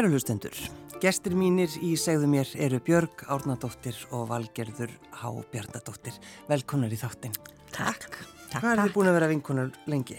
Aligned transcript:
Kæru 0.00 0.14
hlustendur, 0.14 0.54
gestir 0.96 1.34
mínir 1.36 1.74
í 1.84 1.90
segðu 2.00 2.24
mér 2.32 2.48
eru 2.64 2.78
Björg 2.80 3.20
Árnadóttir 3.34 3.98
og 4.16 4.30
Valgerður 4.30 4.94
Há 5.12 5.28
Bjarnadóttir. 5.52 6.14
Velkonar 6.48 6.88
í 6.88 6.96
þáttinn. 6.96 7.34
Takk. 7.68 8.16
Hvað 8.54 8.70
er 8.70 8.80
þið 8.80 8.94
búin 8.94 9.10
að 9.10 9.16
vera 9.18 9.28
vinkonar 9.28 9.68
lengi? 9.92 10.16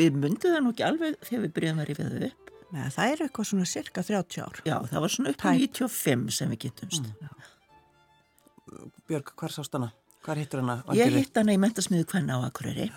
Við 0.00 0.16
myndum 0.16 0.56
það 0.56 0.64
nú 0.64 0.72
ekki 0.72 0.86
alveg 0.88 1.20
þegar 1.28 1.44
við 1.44 1.54
byrjum 1.58 1.84
að 1.84 1.90
rifja 1.90 2.08
þau 2.08 2.24
upp. 2.30 2.56
Nei, 2.70 2.82
það 2.96 3.12
er 3.12 3.24
eitthvað 3.26 3.50
svona 3.50 3.68
cirka 3.74 4.08
30 4.08 4.46
ár. 4.46 4.64
Já, 4.64 4.76
það 4.94 5.04
var 5.04 5.16
svona 5.18 5.34
upp 5.34 5.44
á 5.44 5.52
95 5.52 6.36
sem 6.38 6.54
við 6.54 6.62
getumst. 6.64 7.10
Mm. 7.20 8.94
Björg, 9.12 9.34
hvar 9.36 9.60
sást 9.60 9.76
hana? 9.76 9.92
Hvar 10.24 10.40
hittur 10.40 10.64
hana? 10.64 10.80
Ég 10.96 11.20
hitt 11.20 11.36
hana 11.36 11.52
í 11.52 11.60
mentasmiðu 11.60 12.08
Kvenna 12.14 12.40
á 12.40 12.48
Akureyri, 12.48 12.88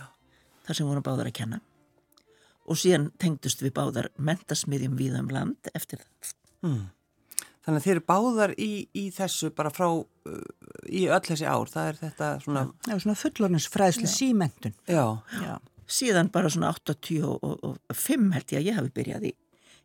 þar 0.63 0.79
sem 0.79 0.87
vorum 0.87 1.03
báðar 1.03 1.27
að 1.27 1.41
kenna. 1.43 1.59
Og 2.69 2.77
síðan 2.77 3.09
tengdust 3.21 3.63
við 3.65 3.73
báðar 3.79 4.11
mentasmiðjum 4.21 4.95
við 4.99 5.17
um 5.19 5.29
land 5.33 5.71
eftir 5.73 6.03
það. 6.03 6.33
Mm. 6.67 6.87
Þannig 7.65 7.81
að 7.81 7.85
þeir 7.85 7.93
eru 7.95 8.05
báðar 8.09 8.53
í, 8.57 8.71
í 8.97 9.03
þessu 9.13 9.51
bara 9.55 9.71
frá, 9.73 9.89
uh, 9.99 10.37
í 10.87 11.03
öll 11.11 11.25
þessi 11.25 11.45
ár, 11.45 11.69
það 11.69 11.89
er 11.89 11.99
þetta 11.99 12.29
svona... 12.45 12.63
Já, 12.87 12.95
svona 12.95 13.17
fullornins 13.19 13.67
fræðslu 13.69 14.09
símentun. 14.09 14.73
Já. 14.89 15.03
Já. 15.43 15.53
Síðan 15.89 16.31
bara 16.33 16.49
svona 16.53 16.71
85 16.73 18.33
held 18.33 18.55
ég 18.55 18.61
að 18.61 18.69
ég 18.69 18.79
hafi 18.79 18.93
byrjað 18.95 19.27
í, 19.29 19.33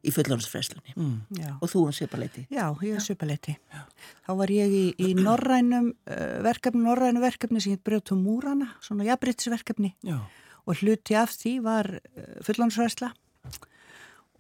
í 0.05 0.15
fullornsfræðslunni. 0.15 0.95
Mm. 0.97 1.59
Og 1.59 1.73
þú 1.73 1.87
um 1.89 1.97
svipaleiti. 1.97 2.47
Já, 2.53 2.67
ég 2.85 2.97
er 2.97 3.05
svipaleiti. 3.05 3.57
Þá 4.25 4.33
var 4.39 4.55
ég 4.55 4.79
í, 4.79 4.85
í 5.01 5.13
norrænum 5.19 5.91
uh, 5.93 6.25
verkefni, 6.47 6.85
norrænu 6.87 7.25
verkefni 7.25 7.65
sem 7.65 7.77
heit 7.77 7.85
Brjóttum 7.85 8.25
Múrana, 8.25 8.71
svona 8.85 9.09
jafnbryttisverkefni. 9.11 9.93
Já. 10.09 10.21
Og 10.65 10.81
hluti 10.81 11.17
af 11.19 11.35
því 11.37 11.59
var 11.65 11.91
uh, 11.99 12.41
fullornsfræðsla. 12.47 13.13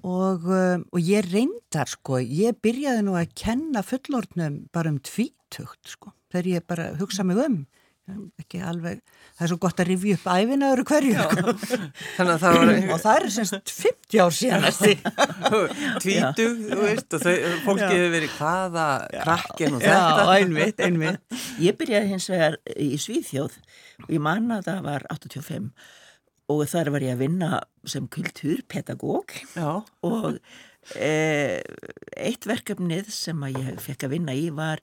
Og, 0.05 0.45
uh, 0.45 0.81
og 0.81 1.01
ég 1.01 1.25
reyndar, 1.31 1.89
sko, 1.89 2.21
ég 2.21 2.59
byrjaði 2.65 3.07
nú 3.07 3.17
að 3.17 3.33
kenna 3.41 3.85
fullornum 3.85 4.65
bara 4.75 4.93
um 4.93 5.01
tvítugt, 5.01 5.95
sko. 5.97 6.13
Þegar 6.33 6.51
ég 6.51 6.69
bara 6.69 6.91
hugsa 7.01 7.25
mig 7.25 7.41
um. 7.41 7.63
Ekki 8.37 8.59
alveg, 8.61 8.99
það 9.33 9.45
er 9.47 9.49
svo 9.49 9.57
gott 9.63 9.79
að 9.81 9.87
rifja 9.89 10.17
upp 10.19 10.27
æfina 10.29 10.67
öru 10.75 10.83
hverju 10.85 11.15
sko. 11.15 11.55
þannig 12.19 12.33
að 12.35 12.43
það 12.43 12.57
var 12.59 12.73
og 12.75 13.01
það 13.01 13.15
er 13.15 13.33
semst 13.33 13.73
50 13.79 14.21
ár 14.21 14.35
síðan 14.37 14.67
tvítug, 16.05 16.61
þú 16.69 16.81
veist 16.83 17.17
og 17.17 17.25
þau, 17.25 17.33
fólki 17.65 17.89
hefur 17.89 18.13
verið 18.19 18.35
hvaða 18.37 18.85
krakkin 19.15 19.79
og 19.79 19.87
já, 19.87 19.89
þetta. 19.89 20.29
einmitt, 20.37 20.85
einmitt. 20.85 21.41
Ég 21.65 21.81
byrjaði 21.81 22.13
hins 22.13 22.29
vegar 22.35 22.61
í 22.77 22.91
Svíþjóð. 23.01 23.57
Og 24.05 24.13
ég 24.13 24.25
manna 24.29 24.61
að 24.61 24.69
það 24.69 24.85
var 24.91 25.09
85 25.17 25.73
og 26.63 26.71
þar 26.71 26.93
var 26.95 27.05
ég 27.05 27.17
að 27.17 27.25
vinna 27.25 27.51
sem 27.89 28.07
kulturpedagóg 28.13 29.35
Já. 29.57 29.83
og 30.07 30.39
e, 30.97 31.61
eitt 32.17 32.49
verkefnið 32.49 33.11
sem 33.15 33.45
að 33.47 33.61
ég 33.61 33.83
fekk 33.85 34.07
að 34.07 34.17
vinna 34.17 34.37
í 34.37 34.49
var 34.55 34.83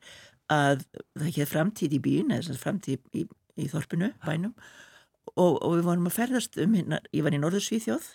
að 0.51 0.85
það 1.15 1.27
ekki 1.29 1.49
framtíð 1.49 1.97
í 1.97 2.01
bíun 2.03 2.33
eða 2.35 2.57
framtíð 2.59 2.97
í, 3.15 3.27
í, 3.55 3.67
þorpinu, 3.71 4.11
bænum 4.25 4.55
og, 5.35 5.61
og 5.61 5.77
við 5.77 5.85
vorum 5.87 6.09
að 6.09 6.17
ferðast 6.17 6.59
um 6.61 6.75
hérna, 6.75 6.99
ég 7.15 7.23
var 7.25 7.35
í 7.37 7.39
Norðursvíþjóð 7.41 8.09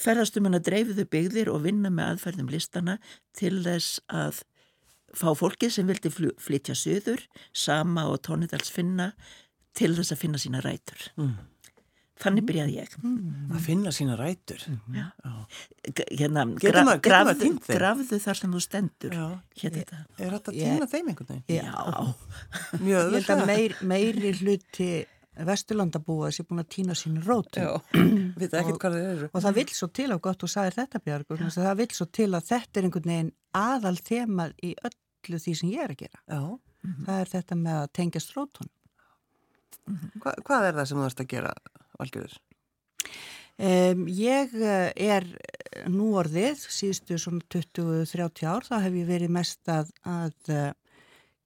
ferðast 0.00 0.38
um 0.38 0.48
hérna 0.48 0.62
dreifiðu 0.64 1.04
byggðir 1.12 1.52
og 1.52 1.66
vinna 1.66 1.92
með 1.92 2.14
aðferðum 2.14 2.50
listana 2.52 2.96
til 3.36 3.58
þess 3.66 4.00
að 4.08 4.42
fá 5.12 5.28
fólkið 5.36 5.74
sem 5.74 5.88
vildi 5.88 6.08
flytja 6.40 6.74
söður, 6.78 7.20
sama 7.52 8.06
og 8.08 8.22
tónidals 8.24 8.72
finna 8.72 9.10
til 9.76 9.92
þess 9.96 10.14
að 10.14 10.22
finna 10.24 10.40
sína 10.40 10.62
rætur 10.64 11.10
Mm. 11.20 11.34
Þannig 12.22 12.44
byrjaði 12.48 12.74
ég. 12.78 12.92
Að 13.52 13.60
finna 13.66 13.92
sína 13.94 14.16
rætur. 14.18 14.62
Já. 14.94 15.06
Hérna, 15.22 15.42
Getur 16.12 16.32
maður- 16.38 16.60
getur 16.62 16.86
maður 16.88 17.00
grafðu, 17.06 17.34
týnt 17.42 17.64
þeim? 17.66 17.76
grafðu 17.78 18.18
þar 18.26 18.38
sem 18.40 18.52
þú 18.56 18.60
stendur 18.66 19.16
Já. 19.18 19.26
hérna 19.62 19.82
þetta. 19.82 19.98
Er 20.18 20.30
þetta 20.36 20.52
að 20.52 20.58
Ég- 20.60 20.76
týna 20.76 20.86
þeim 20.92 21.08
einhvern 21.12 21.30
veginn? 21.32 21.44
Já, 21.58 21.72
mjög 22.78 23.02
ég 23.02 23.16
held 23.18 23.32
að 23.36 23.46
meir, 23.46 23.76
meiri 23.82 24.32
hluti 24.40 24.90
Vesturlandabúa 25.32 26.28
sé 26.30 26.44
búin 26.44 26.60
að 26.60 26.68
týna 26.68 26.92
sínu 26.94 27.22
rótum. 27.24 27.80
Veit 28.36 28.52
ekki 28.52 28.74
hvað 28.76 28.96
þeir 28.98 29.06
eru. 29.16 29.28
og 29.32 29.40
það 29.42 29.54
vill 29.54 29.70
svo 29.72 29.88
til 29.92 30.12
og 30.12 30.20
gott 30.20 30.42
og 30.44 30.50
sagðir 30.52 30.74
þetta 30.76 31.00
Björg 31.06 31.24
að 31.32 31.56
það 31.56 31.76
vill 31.78 31.88
svo 31.96 32.06
til 32.12 32.28
að 32.36 32.44
þetta 32.50 32.76
er 32.76 32.84
einhvern 32.88 33.08
veginn 33.12 33.32
aðal 33.56 33.96
þemað 33.96 34.52
í 34.62 34.74
öllu 34.84 35.38
því 35.40 35.54
sem 35.56 35.70
ég 35.72 35.80
er 35.86 35.94
að 35.94 36.02
gera. 36.04 36.20
Já. 36.28 36.58
það 37.06 37.20
er 37.22 37.28
þetta 37.32 37.56
með 37.62 37.76
að 37.80 37.92
tengjast 37.96 38.32
rótun 38.36 38.68
Hva, 40.22 40.34
hvað 40.46 40.66
er 40.68 40.76
það 40.78 40.86
sem 40.90 40.98
þú 41.00 41.06
ert 41.08 41.20
að 41.24 41.28
gera, 41.32 41.52
Valgjörður? 42.00 42.38
um, 43.62 44.06
ég 44.08 44.54
eh, 44.58 44.92
er 44.96 45.26
nú 45.90 46.12
orðið 46.20 46.62
síðustu 46.66 47.18
svona 47.20 47.42
20-30 47.52 48.46
ár 48.48 48.66
þá 48.66 48.76
hef 48.84 49.00
ég 49.00 49.08
verið 49.08 49.34
mest 49.34 49.68
að, 49.72 49.92
að 50.06 50.52
uh, 50.52 50.70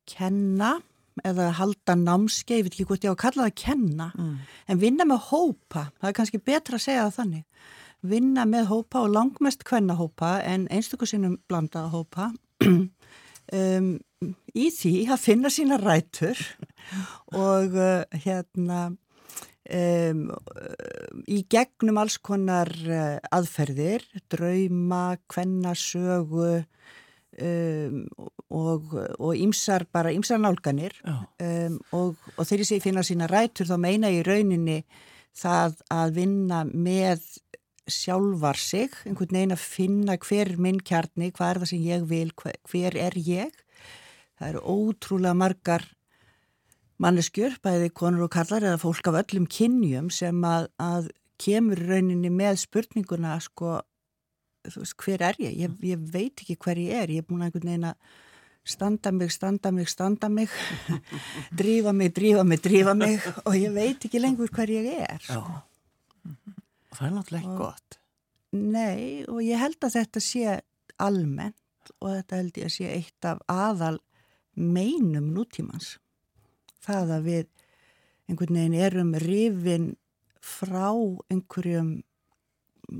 kenna 0.09 0.77
eða 1.25 1.49
halda 1.57 1.97
námskeið, 1.97 2.59
ég 2.59 2.67
veit 2.67 2.75
ekki 2.75 2.87
hvort 2.91 3.05
ég 3.07 3.13
á 3.13 3.17
að 3.17 3.23
kalla 3.23 3.47
það 3.47 3.53
að 3.53 3.61
kenna 3.63 4.13
Mm. 4.17 4.37
En 4.67 4.81
vinna 4.81 5.05
með 5.09 5.21
hópa, 5.31 5.91
það 6.01 6.09
er 6.09 6.17
kannski 6.17 6.39
betra 6.43 6.77
að 6.77 6.85
segja 6.85 7.07
það 7.07 7.17
þannig. 7.17 7.45
Vinna 8.07 8.45
með 8.47 8.67
hópa 8.71 9.03
og 9.03 9.13
langmest 9.15 9.65
kvenna 9.65 9.97
hópa 9.97 10.37
en 10.45 10.67
einstaklega 10.71 11.11
sinnum 11.11 11.39
blanda 11.49 11.87
hópa 11.91 12.29
um, 12.67 13.89
í 14.55 14.67
því 14.75 14.95
að 15.11 15.23
finna 15.23 15.51
sína 15.51 15.79
rætur 15.81 16.39
og 17.33 17.77
uh, 17.77 18.05
hérna 18.13 18.97
um, 19.71 20.23
í 21.27 21.43
gegnum 21.51 22.01
alls 22.03 22.19
konar 22.19 22.71
uh, 22.87 23.19
aðferðir, 23.35 24.05
drauma, 24.33 25.17
kvennasögu 25.31 26.53
um, 26.57 27.99
og, 28.51 28.95
og 29.19 29.33
ýmsar 29.35 29.89
bara 29.93 30.15
ýmsar 30.15 30.41
nálganir 30.43 30.97
um, 31.07 31.81
og, 31.93 32.17
og 32.37 32.43
þegar 32.45 32.77
ég 32.77 32.85
finna 32.85 33.05
sína 33.07 33.31
rætur 33.31 33.69
þá 33.69 33.77
meina 33.83 34.13
ég 34.13 34.23
í 34.23 34.29
rauninni 34.29 34.81
það 35.37 35.83
að 35.93 36.17
vinna 36.17 36.63
með 36.71 37.27
sjálfar 37.87 38.59
sig, 38.59 38.95
einhvern 39.07 39.37
veginn 39.37 39.55
að 39.55 39.63
finna 39.63 40.17
hver 40.19 40.51
er 40.51 40.61
minn 40.63 40.81
kjarni, 40.83 41.31
hvað 41.35 41.51
er 41.51 41.61
það 41.63 41.71
sem 41.71 41.85
ég 41.87 42.07
vil, 42.11 42.31
hver, 42.35 42.57
hver 42.67 42.97
er 42.99 43.17
ég. 43.21 43.61
Það 44.37 44.49
eru 44.49 44.63
ótrúlega 44.75 45.39
margar 45.39 45.87
manneskjur, 47.03 47.59
bæði 47.65 47.91
konur 47.97 48.27
og 48.27 48.33
kallar 48.33 48.65
eða 48.65 48.81
fólk 48.81 49.11
af 49.11 49.21
öllum 49.23 49.47
kynjum 49.51 50.09
sem 50.15 50.39
að, 50.49 50.71
að 50.81 51.11
kemur 51.43 51.81
rauninni 51.91 52.31
með 52.33 52.63
spurninguna 52.65 53.37
sko, 53.45 53.81
veist, 54.67 54.97
hver 55.05 55.25
er 55.29 55.41
ég? 55.43 55.59
ég? 55.67 55.75
Ég 55.85 56.07
veit 56.13 56.41
ekki 56.41 56.57
hver 56.57 56.81
ég 56.81 57.03
er, 57.03 57.13
ég 57.13 57.25
er 57.25 57.29
búin 57.29 57.45
að 57.45 57.51
einhvern 57.51 57.71
veginn 57.73 57.91
að 57.91 58.15
standa 58.67 59.13
mig, 59.15 59.31
standa 59.31 59.71
mig, 59.71 59.91
standa 59.93 60.31
mig 60.33 60.51
drífa 61.61 61.93
mig, 61.95 62.15
drífa 62.17 62.43
mig, 62.45 62.63
drífa 62.65 62.97
mig 62.99 63.21
og 63.45 63.55
ég 63.55 63.77
veit 63.77 64.09
ekki 64.09 64.23
lengur 64.23 64.51
hver 64.51 64.73
ég 64.73 64.91
er 64.97 65.21
Já. 65.29 65.43
Og 66.97 66.99
það 66.99 67.07
er 67.07 67.13
náttúrulega 67.13 67.45
ekki 67.45 67.59
gott. 67.61 67.97
Nei, 68.57 69.01
og 69.29 69.43
ég 69.45 69.61
held 69.61 69.85
að 69.85 69.97
þetta 69.99 70.23
sé 70.25 70.57
almennt 71.05 71.93
og 72.01 72.09
þetta 72.09 72.41
held 72.41 72.59
ég 72.59 72.71
að 72.71 72.73
sé 72.73 72.89
eitt 72.89 73.29
af 73.29 73.43
aðal 73.53 73.99
meinum 74.57 75.29
nútímans 75.37 75.99
það 76.87 77.15
að 77.17 77.29
við 77.31 77.47
einhvern 78.27 78.59
veginn 78.59 78.79
erum 78.87 79.15
rifin 79.23 79.87
frá 80.43 80.91
einhverjum 81.33 81.93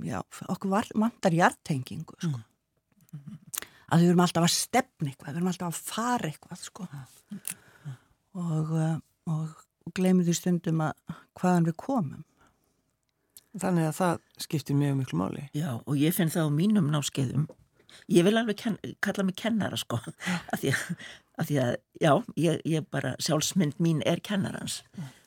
já, 0.07 0.21
okkur 0.51 0.73
var, 0.73 0.89
vantar 0.95 1.35
hjartengingu 1.35 2.19
sko. 2.19 2.41
að 3.91 4.03
við 4.03 4.13
erum 4.13 4.25
alltaf 4.27 4.47
að 4.47 4.55
stefna 4.57 5.11
eitthvað, 5.11 5.33
við 5.33 5.41
erum 5.41 5.53
alltaf 5.53 5.69
að 5.73 5.93
fara 5.93 6.31
eitthvað 6.31 6.65
sko. 6.65 6.89
og, 8.37 8.73
uh, 8.73 8.97
og, 9.33 9.61
og 9.87 9.95
gleymum 9.97 10.27
því 10.27 10.39
stundum 10.39 10.83
að 10.89 11.21
hvaðan 11.39 11.71
við 11.71 11.79
komum 11.83 12.25
Þannig 13.57 13.87
að 13.89 13.95
það 13.97 14.19
skiptir 14.45 14.77
mjög 14.77 14.97
miklu 14.99 15.17
máli. 15.17 15.43
Já, 15.57 15.79
og 15.79 15.95
ég 15.97 16.13
finn 16.13 16.29
það 16.29 16.51
á 16.53 16.59
mínum 16.59 16.91
náskeiðum 16.93 17.47
ég 18.13 18.27
vil 18.27 18.37
alveg 18.39 18.61
kalla 19.03 19.25
mig 19.27 19.37
kennara 19.39 19.79
sko 19.81 19.99
af 20.53 20.61
því 20.61 20.73
að, 20.75 20.83
af 21.37 21.49
því 21.51 21.61
að 21.63 21.73
já, 22.01 22.13
ég, 22.41 22.61
ég 22.65 22.87
bara, 22.93 23.15
sjálfsmynd 23.23 23.81
mín 23.83 24.03
er 24.09 24.23
kennarans. 24.25 24.83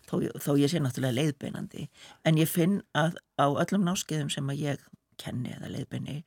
Þó, 0.10 0.24
þó 0.42 0.52
ég 0.58 0.72
sé 0.72 0.82
náttúrulega 0.82 1.20
leiðbeinandi. 1.20 1.90
En 2.26 2.40
ég 2.42 2.50
finn 2.50 2.80
að 2.98 3.20
á 3.38 3.46
öllum 3.50 3.86
náskeiðum 3.86 4.32
sem 4.34 4.50
að 4.50 4.64
ég 4.64 4.88
kenni 5.22 5.54
eða 5.54 5.70
leiðbeini 5.74 6.24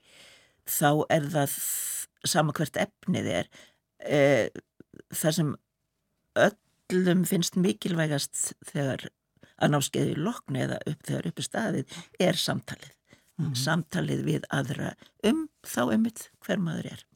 þá 0.69 1.07
er 1.11 1.27
það 1.33 1.57
sama 2.29 2.55
hvert 2.57 2.79
efnið 2.79 3.29
er 3.33 3.51
e, 3.99 4.21
það 5.11 5.37
sem 5.39 5.53
öllum 6.47 7.25
finnst 7.29 7.59
mikilvægast 7.59 8.53
þegar 8.71 9.09
að 9.63 9.75
náskeiði 9.75 10.19
lokni 10.19 10.65
eða 10.65 10.81
upp 10.91 11.07
þegar 11.07 11.31
uppi 11.31 11.47
staðið 11.47 11.97
er 12.23 12.39
samtalið. 12.39 12.93
Samtalið 13.59 14.21
við 14.27 14.45
aðra 14.55 14.93
um 15.27 15.47
þá 15.67 15.81
ummitt 15.97 16.29
hver 16.45 16.61
maður 16.63 16.93
er 16.93 17.07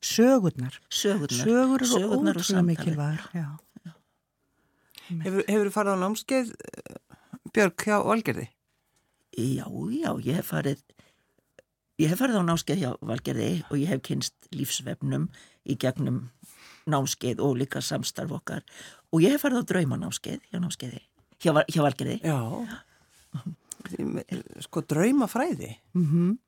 sögurnar 0.00 0.80
sögurnar, 0.90 1.44
Sögur 1.44 1.80
eru 1.80 1.90
Sögurnar 1.90 2.36
og 2.36 2.42
ótrúlega 2.42 2.62
mikilvægur. 2.66 3.20
Hefur, 5.12 5.44
hefur 5.48 5.68
þú 5.68 5.72
farið 5.74 5.92
á 5.92 6.02
námskeið, 6.02 6.52
eh, 6.52 6.96
Björg, 7.52 7.76
hjá 7.84 7.96
Valgerði? 8.06 8.48
Já, 9.36 9.66
já, 9.92 10.10
ég 10.24 10.34
hef 10.40 10.52
farið 10.52 10.80
ég 12.00 12.10
hef 12.10 12.20
farið 12.20 12.40
á 12.40 12.44
náskeið 12.48 12.82
hjá 12.82 12.90
Valgerði 13.00 13.50
og 13.68 13.76
ég 13.78 13.90
hef 13.92 14.02
kynst 14.06 14.34
lífsvefnum 14.54 15.28
í 15.68 15.76
gegnum 15.78 16.30
náskeið 16.90 17.42
og 17.44 17.58
líka 17.60 17.82
samstarf 17.84 18.32
okkar 18.38 18.64
og 19.12 19.22
ég 19.22 19.34
hef 19.34 19.44
farið 19.44 19.62
á 19.62 19.68
draumanáskeið 19.72 20.40
hjá 20.50 20.58
náskeiði, 20.62 21.02
hjá, 21.38 21.52
hjá 21.68 21.82
Valgerði. 21.84 22.16
Já. 22.24 22.38
Sko, 24.62 24.82
draumafræði. 24.86 25.76
Mm 25.98 26.38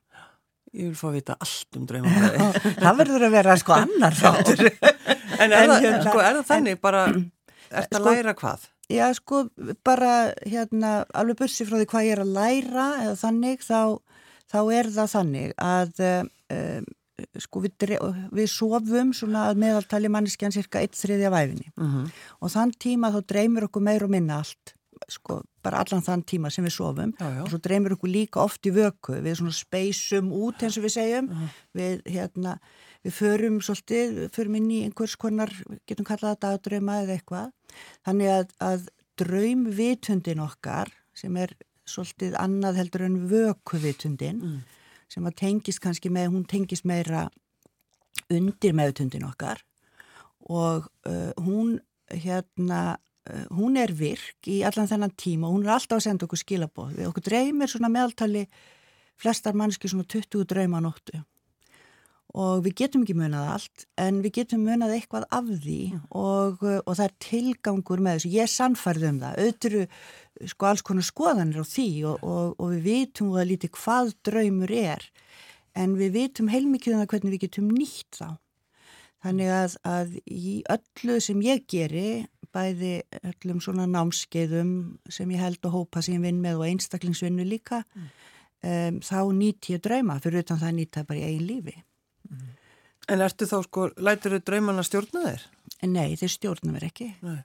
Ég 0.75 0.89
vil 0.91 0.97
fá 0.99 1.07
að 1.11 1.17
vita 1.21 1.37
allt 1.45 1.77
um 1.79 1.85
draumafræði. 1.87 2.47
Það 2.83 2.97
verður 3.01 3.25
að 3.29 3.35
vera 3.37 3.57
sko 3.61 3.75
annar 3.79 4.17
þáttur. 4.19 4.63
En 4.65 5.53
er, 5.53 5.59
En 5.61 5.71
það, 5.71 5.85
hérna- 5.85 6.01
sko, 6.09 6.23
er 6.25 6.39
það 6.41 6.49
þannig 6.51 6.81
bara, 6.83 7.03
ert 7.79 7.95
að 7.95 8.01
Sko- 8.01 8.11
læra 8.11 8.35
hvað? 8.41 8.67
Já, 8.93 9.05
sko, 9.17 9.39
bara 9.87 10.11
hérna, 10.45 10.91
alveg 11.17 11.39
bussi 11.41 11.65
frá 11.65 11.79
því 11.81 11.87
hvað 11.95 12.09
ég 12.09 12.17
er 12.19 12.21
að 12.27 12.35
læra 12.37 12.89
eða 13.07 13.15
þannig, 13.23 13.63
þá, 13.65 13.79
þá 14.53 14.59
er 14.77 14.91
það 14.99 15.09
þannig 15.15 15.55
að 15.65 16.03
um, 16.11 16.91
sko 17.41 17.63
við, 17.65 17.95
við 18.35 18.51
sofum 18.51 19.15
svona 19.17 19.47
að 19.49 19.63
meðaltali 19.63 20.11
manneskjan 20.13 20.53
cirka 20.53 20.83
eitt 20.83 20.99
þriðja 20.99 21.31
væfinni 21.33 21.71
Mm 21.79 22.11
og 22.45 22.51
þann 22.53 22.75
tíma 22.83 23.09
þá 23.15 23.21
dreymir 23.31 23.65
okkur 23.71 23.85
meir 23.87 24.03
og 24.05 24.11
minna 24.13 24.43
allt, 24.43 24.74
sko, 25.11 25.43
bara 25.65 25.83
allan 25.85 26.03
þann 26.05 26.25
tíma 26.29 26.51
sem 26.53 26.65
við 26.67 26.75
sofum. 26.77 27.13
Já, 27.19 27.29
já. 27.37 27.43
og 27.43 27.53
svo 27.53 27.61
dreymir 27.65 27.95
okkur 27.97 28.11
líka 28.13 28.43
oft 28.43 28.67
í 28.67 28.73
vöku, 28.75 29.19
við 29.25 29.39
svona 29.41 29.55
speysum 29.57 30.33
út 30.35 30.63
eins 30.65 30.79
og 30.81 30.87
við 30.87 30.95
segjum, 30.97 31.31
við 31.77 32.03
hérna, 32.11 32.57
við 33.05 33.17
förum 33.19 33.61
svolítið, 33.65 34.17
við 34.23 34.33
förum 34.37 34.59
inn 34.61 34.71
í 34.71 34.81
einhvers 34.87 35.17
konar, 35.21 35.53
getum 35.89 36.09
kallað 36.09 36.37
það 36.37 36.43
dagdrauma 36.47 36.99
eða 37.05 37.19
eitthvað, 37.19 37.53
þannig 38.07 38.35
að, 38.39 38.57
að 38.71 38.89
draumvitundin 39.21 40.43
okkar 40.43 40.91
sem 41.15 41.37
er 41.39 41.55
svolítið 41.87 42.37
annað 42.41 42.81
heldur 42.81 43.05
en 43.07 43.19
vökuvitundin 43.31 44.41
Mm. 44.43 44.61
sem 45.09 45.27
að 45.27 45.37
tengist 45.37 45.81
kannski 45.81 46.11
með, 46.11 46.33
hún 46.33 46.47
tengist 46.49 46.85
meira 46.85 47.29
undir 48.33 48.73
meðutundin 48.75 49.27
okkar. 49.29 49.61
Og 50.49 50.89
uh, 51.07 51.33
hún 51.45 51.79
hérna 52.11 52.97
uh, 52.97 53.03
hún 53.57 53.79
er 53.81 53.93
virk 53.97 54.49
í 54.53 54.61
allan 54.69 54.89
þennan 54.91 55.15
tíma 55.17 55.49
og 55.49 55.57
hún 55.57 55.67
er 55.67 55.77
alltaf 55.77 56.01
að 56.01 56.07
senda 56.09 56.27
okkur 56.27 56.43
skilabóð 56.43 56.97
við 56.99 57.11
okkur 57.11 57.29
dreymir 57.29 57.71
svona 57.73 57.93
meðaltali 57.93 58.45
flestar 59.21 59.57
mannski 59.57 59.89
svona 59.89 60.05
20 60.05 60.45
drauma 60.51 60.83
nóttu. 60.85 61.23
Og 62.35 62.65
við 62.65 62.75
getum 62.81 63.05
ekki 63.05 63.15
munað 63.15 63.51
allt 63.53 63.85
en 64.03 64.19
við 64.25 64.41
getum 64.41 64.65
munað 64.67 64.97
eitthvað 64.97 65.27
af 65.31 65.51
því 65.63 65.81
og, 66.11 66.65
uh, 66.67 66.81
og 66.83 66.97
það 66.97 67.05
er 67.05 67.15
tilgangur 67.23 68.03
með 68.03 68.17
þessu, 68.19 68.33
ég 68.35 68.47
er 68.47 68.51
sannfærð 68.51 69.05
um 69.13 69.21
það. 69.23 69.43
Auðvitað 69.45 70.49
sko 70.51 70.67
alls 70.67 70.83
konar 70.83 71.07
skoðanir 71.07 71.63
á 71.63 71.67
því 71.71 71.89
og, 72.11 72.25
og, 72.27 72.57
og 72.59 72.73
við 72.75 72.89
vitum 72.89 73.31
það 73.37 73.51
lítið 73.53 73.75
hvað 73.79 74.11
draumur 74.27 74.75
er 74.75 75.07
en 75.79 75.95
við 75.99 76.17
vitum 76.19 76.51
heilmikið 76.51 76.97
um 76.97 77.05
það 77.05 77.13
hvernig 77.13 77.37
við 77.37 77.45
getum 77.47 77.71
nýtt 77.71 78.19
þá. 78.19 78.29
Þannig 79.25 79.55
að, 79.57 79.79
að 79.89 80.17
í 80.29 80.55
öllu 80.75 81.21
sem 81.25 81.39
ég 81.47 81.63
geri, 81.71 82.09
bæði 82.55 82.93
öllum 83.23 83.63
svona 83.65 83.87
námskeiðum 83.91 84.75
sem 85.13 85.33
ég 85.35 85.43
held 85.43 85.61
að 85.67 85.75
hópa 85.79 86.03
sem 86.05 86.17
ég 86.17 86.25
vinn 86.25 86.43
með 86.43 86.61
og 86.63 86.69
einstaklingsvinnu 86.69 87.47
líka, 87.49 87.83
um, 88.65 89.01
þá 89.05 89.19
nýtt 89.37 89.73
ég 89.75 89.83
drauma, 89.85 90.21
fyrir 90.23 90.45
utan 90.45 90.63
það 90.63 90.79
nýtt 90.79 90.99
það 90.99 91.09
bara 91.11 91.21
í 91.21 91.27
eigin 91.31 91.49
lífi. 91.51 91.77
En 93.13 93.21
ertu 93.21 93.49
þá, 93.49 93.59
sko, 93.67 93.89
lætur 94.01 94.39
þau 94.39 94.45
draumanna 94.49 94.85
stjórna 94.87 95.25
þér? 95.27 95.43
Nei, 95.85 96.15
þeir 96.17 96.33
stjórna 96.33 96.73
mér 96.73 96.87
ekki. 96.87 97.11
Nei. 97.25 97.43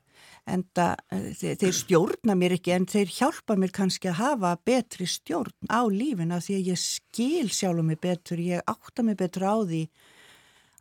En 0.50 0.64
það, 0.76 1.02
þeir, 1.40 1.58
þeir 1.60 1.76
stjórna 1.76 2.36
mér 2.40 2.56
ekki, 2.56 2.72
en 2.76 2.86
þeir 2.90 3.12
hjálpa 3.12 3.58
mér 3.60 3.74
kannski 3.76 4.10
að 4.12 4.22
hafa 4.22 4.54
betri 4.66 5.08
stjórn 5.10 5.68
á 5.68 5.84
lífina 5.92 6.40
því 6.44 6.56
að 6.56 6.70
ég 6.72 6.80
skil 6.82 7.52
sjálf 7.54 7.86
mig 7.86 8.00
betur, 8.02 8.40
ég 8.42 8.64
átta 8.72 9.06
mig 9.06 9.20
betur 9.20 9.46
á 9.46 9.56
því 9.60 9.84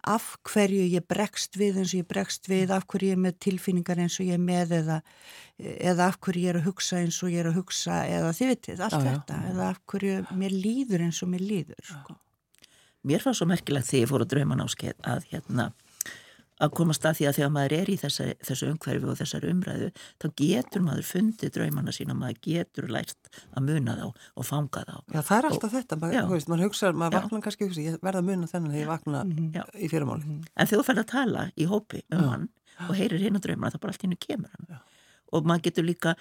af 0.06 0.36
hverju 0.46 0.84
ég 0.92 1.06
bregst 1.08 1.58
við 1.58 1.80
eins 1.80 1.94
og 1.94 2.02
ég 2.02 2.08
bregst 2.08 2.48
við, 2.50 2.70
af 2.74 2.86
hverju 2.86 3.10
ég 3.10 3.16
er 3.18 3.22
með 3.24 3.38
tilfinningar 3.44 3.98
eins 4.04 4.18
og 4.20 4.28
ég 4.28 4.38
er 4.38 4.44
með 4.44 4.74
eða, 4.78 5.00
eða 5.58 6.06
af 6.12 6.20
hverju 6.22 6.44
ég 6.44 6.52
er 6.52 6.60
að 6.60 6.68
hugsa 6.70 7.00
eins 7.02 7.18
og 7.22 7.32
ég 7.32 7.42
er 7.42 7.50
að 7.50 7.58
hugsa 7.58 7.98
eða 8.06 8.32
þið 8.38 8.52
vitið, 8.52 8.84
allt 8.86 8.98
Já, 8.98 9.02
já. 9.02 9.10
þetta 9.10 9.40
eða 9.52 9.68
af 9.72 9.82
hverju 9.92 10.16
mér 10.38 10.56
líður 10.66 11.04
eins 11.08 11.22
og 11.24 11.32
mér 11.34 11.44
líður 11.44 11.90
sko. 11.90 12.18
Mér 13.08 13.22
fannst 13.22 13.40
svo 13.42 13.48
merkilegt 13.48 13.88
þegar 13.88 14.04
ég 14.04 14.10
fór 14.10 14.24
að 14.24 14.32
drauma 14.34 14.58
náskeið 14.58 15.04
að 15.06 15.28
hérna 15.32 15.68
að 16.58 16.72
komast 16.78 17.06
að 17.06 17.19
því 17.19 17.26
að 17.28 17.37
þegar 17.38 17.52
maður 17.55 17.75
er 17.78 17.90
í 17.93 17.96
þessa, 18.02 18.26
þessu 18.49 18.69
umhverfi 18.72 19.08
og 19.12 19.19
þessari 19.20 19.50
umræðu 19.55 19.88
þá 20.19 20.26
getur 20.43 20.84
maður 20.87 21.08
fundið 21.08 21.55
draumana 21.55 21.94
sína 21.94 22.16
maður 22.19 22.40
getur 22.49 22.88
lært 22.93 23.32
að 23.55 23.69
muna 23.69 23.96
þá 23.99 24.06
og 24.08 24.49
fanga 24.49 24.84
þá 24.88 24.94
Já, 25.14 25.20
það 25.22 25.38
er 25.38 25.49
alltaf 25.52 25.75
þetta, 25.78 26.00
maður, 26.02 26.19
Já. 26.19 26.22
þú 26.26 26.37
veist, 26.37 26.52
maður 26.52 26.64
hugsa, 26.69 26.93
maður 26.93 27.19
Já. 27.19 27.22
vaknar 27.22 27.44
kannski 27.46 27.69
hugsa, 27.69 27.87
ég 27.87 27.99
verða 28.02 28.22
að 28.22 28.31
muna 28.32 28.50
þennan 28.50 28.75
þegar 28.75 28.82
ég 28.84 28.93
vakna 28.93 29.25
Já. 29.55 29.64
í 29.78 29.90
fyrirmáli. 29.93 30.38
En 30.58 30.70
þegar 30.70 30.82
þú 30.82 30.87
færð 30.90 31.02
að 31.05 31.10
tala 31.14 31.49
í 31.55 31.69
hópi 31.70 32.02
um 32.10 32.22
Já. 32.22 32.28
hann 32.34 32.49
og 32.88 32.94
heyrir 32.99 33.22
hinn 33.22 33.38
að 33.38 33.49
drauma 33.49 33.72
þá 33.75 33.81
bara 33.82 33.94
allt 33.94 34.06
hinnu 34.06 34.19
kemur 34.22 34.55
hann. 34.55 34.81
Og 35.37 35.44
maður 35.44 35.66
getur 35.66 35.84
líka, 35.84 36.14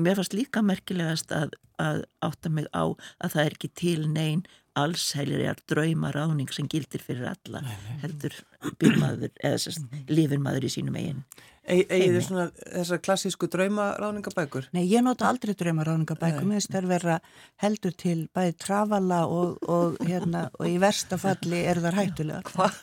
mér 0.00 0.16
fannst 0.16 0.32
líka 0.32 0.62
merkilegast 0.64 1.32
að, 1.36 1.52
að 1.82 2.04
átta 2.24 2.52
mig 2.52 2.68
á 2.74 2.84
að 2.84 3.34
það 3.36 3.44
er 3.44 3.56
ekki 3.58 3.72
til 3.80 4.04
neyn 4.10 4.44
allsælirjar 4.74 5.60
draumaráning 5.70 6.50
sem 6.52 6.66
gildir 6.70 7.02
fyrir 7.02 7.30
alla, 7.30 7.62
heldur 8.02 8.34
byrmaður, 8.80 9.30
eða 9.38 9.60
sérst, 9.62 9.84
lifin 10.10 10.42
maður 10.42 10.66
í 10.66 10.72
sínum 10.74 10.96
eigin. 10.98 11.20
Egið 11.64 11.88
þið 11.88 12.02
Heimi. 12.02 12.22
svona 12.26 12.42
þessar 12.58 12.98
klassísku 13.00 13.48
draumaráðningabækur? 13.48 14.66
Nei, 14.76 14.82
ég 14.90 15.00
nota 15.06 15.30
aldrei 15.30 15.54
draumaráningabækur, 15.56 16.44
mér 16.44 16.58
finnst 16.58 16.74
þær 16.74 16.88
vera 16.90 17.14
heldur 17.62 17.94
til 17.96 18.16
bæði 18.36 18.56
trafala 18.60 19.22
og, 19.30 19.62
og, 19.64 19.96
hérna, 20.04 20.48
og 20.58 20.68
í 20.68 20.74
versta 20.82 21.16
falli 21.22 21.62
eru 21.64 21.86
þar 21.86 21.98
hættulegar. 22.02 22.76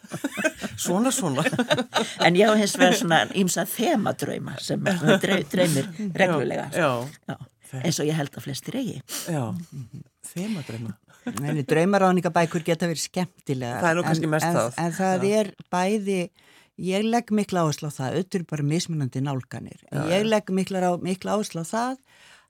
Svona, 0.81 1.11
svona. 1.13 1.45
En 2.25 2.39
ég 2.39 2.49
á 2.49 2.57
hins 2.57 2.73
vegar 2.79 2.97
svona 2.97 3.21
ímsa 3.37 3.67
þemadrauma 3.69 4.57
sem 4.63 4.81
dreymir 5.53 5.91
reglulega. 6.17 6.71
Já, 6.73 6.89
Já, 7.29 7.37
eins 7.79 7.99
og 8.01 8.09
ég 8.09 8.17
held 8.17 8.35
að 8.35 8.45
flestir 8.47 8.77
eigi. 8.81 9.01
já, 9.31 9.43
þemadrauma. 10.31 10.95
Nei, 11.37 11.61
draumaráningabækur 11.69 12.63
geta 12.65 12.89
verið 12.89 13.03
skemmtilega. 13.05 13.81
Það 13.83 13.89
er 13.91 13.99
nú 13.99 14.05
kannski 14.07 14.29
mest 14.31 14.47
en, 14.47 14.55
það. 14.57 14.71
En, 14.71 14.85
en 14.87 14.95
það 14.97 15.25
er 15.29 15.51
bæði, 15.73 16.17
ég 16.81 17.05
legg 17.05 17.33
mikla 17.37 17.65
áherslu 17.67 17.91
á 17.91 17.97
það, 17.97 18.17
auðvitað 18.17 18.47
bara 18.49 18.67
mismunandi 18.71 19.21
nálganir. 19.21 19.83
En 19.91 20.09
ég 20.09 20.25
legg 20.25 20.49
mikla, 20.57 20.81
á, 20.81 20.91
mikla 20.97 21.37
áherslu 21.37 21.61
á 21.61 21.67
það 21.69 22.01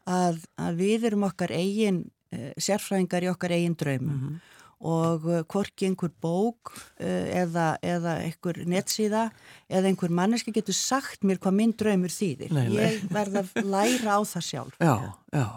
að, 0.07 0.39
að 0.55 0.79
við 0.79 1.09
erum 1.11 1.27
okkar 1.27 1.51
eigin, 1.51 2.05
uh, 2.31 2.49
sérfræðingar 2.57 3.27
í 3.27 3.31
okkar 3.33 3.57
eigin 3.57 3.77
draumum. 3.79 4.17
Mhm. 4.17 4.41
Og 4.81 5.27
uh, 5.29 5.41
hvorki 5.45 5.85
einhver 5.85 6.09
bók 6.23 6.71
uh, 6.73 7.25
eða, 7.37 7.75
eða 7.85 8.15
einhver 8.23 8.63
netsíða 8.65 9.27
eða 9.69 9.91
einhver 9.91 10.13
manneski 10.17 10.53
getur 10.55 10.73
sagt 10.73 11.21
mér 11.27 11.37
hvað 11.41 11.57
minn 11.59 11.75
draumur 11.77 12.13
þýðir. 12.13 12.53
Nei, 12.55 12.65
nei. 12.71 12.79
Ég 12.79 13.03
verð 13.13 13.43
að 13.43 13.51
læra 13.61 14.17
á 14.17 14.19
það 14.25 14.47
sjálf. 14.47 14.79
Já, 14.81 14.95
já. 15.37 15.47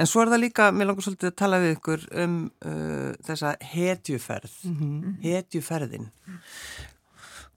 En 0.00 0.08
svo 0.08 0.22
er 0.22 0.30
það 0.32 0.42
líka, 0.46 0.68
mér 0.72 0.90
langar 0.90 1.04
svolítið 1.04 1.30
að 1.30 1.38
tala 1.42 1.60
við 1.60 1.74
ykkur 1.76 2.06
um 2.24 2.36
uh, 2.48 3.10
þessa 3.26 3.54
hetjuferð, 3.72 4.56
hetjuferðin. 5.24 6.08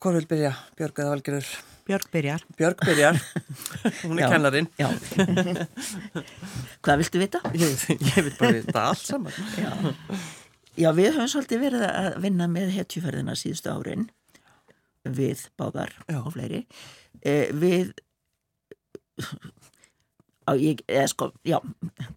Hvor 0.03 0.17
vil 0.17 0.27
byrja, 0.27 0.51
Björg 0.75 1.00
eða 1.00 1.13
Valgerður? 1.13 1.53
Björg 1.83 2.07
byrjar. 2.13 2.43
Björg 2.57 2.79
byrjar, 2.87 3.17
hún 4.05 4.19
er 4.19 4.23
Já. 4.23 4.29
kennarinn. 4.31 4.69
Já. 4.79 4.87
Hvað 6.83 7.01
viltu 7.01 7.19
vita? 7.19 7.41
Ég, 7.59 7.73
ég 7.91 8.19
vil 8.29 8.33
bara 8.39 8.53
vita 8.55 8.85
allt 8.91 9.03
saman. 9.03 9.35
Já. 9.59 9.73
Já, 10.79 10.89
við 10.97 11.11
höfum 11.11 11.29
svolítið 11.29 11.59
verið 11.67 11.83
að 11.89 12.15
vinna 12.23 12.47
með 12.49 12.71
hetjuferðina 12.77 13.35
síðustu 13.37 13.69
árin 13.75 14.07
við 15.03 15.43
báðar 15.59 15.91
Já. 16.07 16.17
og 16.23 16.31
fleiri 16.33 16.63
eh, 17.21 17.51
við 17.51 17.91
ég, 20.59 20.81
eða 20.88 21.07
sko, 21.12 21.29
já 21.47 21.57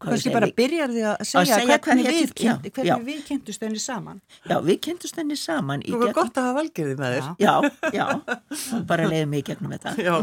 Kannski 0.02 0.32
bara 0.34 0.48
við, 0.50 0.54
byrjar 0.58 0.90
því 0.92 1.04
að 1.10 1.16
segja, 1.30 1.58
segja 1.60 1.78
hvernig, 1.86 2.06
hetju- 2.10 2.26
við, 2.26 2.44
já, 2.46 2.54
hvernig 2.74 3.06
við 3.06 3.22
kynntumst 3.30 3.64
henni 3.66 3.82
saman. 3.82 4.20
já, 4.50 4.56
við 4.66 4.80
kynntumst 4.88 5.16
henni 5.22 5.36
saman 5.40 5.82
í 5.86 5.94
Þú 5.94 6.02
var 6.04 6.12
gott 6.20 6.36
að 6.42 6.48
hafa 6.50 6.58
Valgerði 6.60 6.98
með 7.00 7.16
þér. 7.16 7.32
Já, 7.38 7.54
já, 7.92 8.06
bara 8.90 9.08
leiði 9.10 9.26
mig 9.32 9.44
í 9.44 9.48
gegnum 9.52 9.74
þetta 9.76 9.96
Já, 10.02 10.14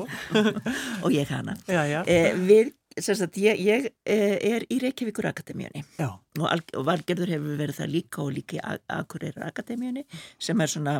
og 1.03 1.11
ég 1.13 1.27
hana 1.33 1.57
já, 1.67 1.83
já. 1.87 1.99
eh, 2.07 2.33
við, 2.37 2.73
sem 2.99 3.15
sagt, 3.17 3.37
ég, 3.41 3.57
ég 3.63 3.87
eh, 4.05 4.35
er 4.53 4.65
í 4.69 4.77
Reykjavíkur 4.83 5.25
Akademíunni 5.31 5.81
Já, 5.97 6.09
og, 6.13 6.45
og 6.77 6.85
Valgerður 6.85 7.31
hefur 7.33 7.55
verið 7.61 7.79
það 7.79 7.93
líka 7.95 8.21
og 8.25 8.33
líka 8.35 8.57
í 8.59 8.61
A- 8.61 8.99
Akureyrar 8.99 9.47
Akademíunni 9.49 10.03
sem 10.41 10.61
er 10.61 10.69
svona 10.69 10.99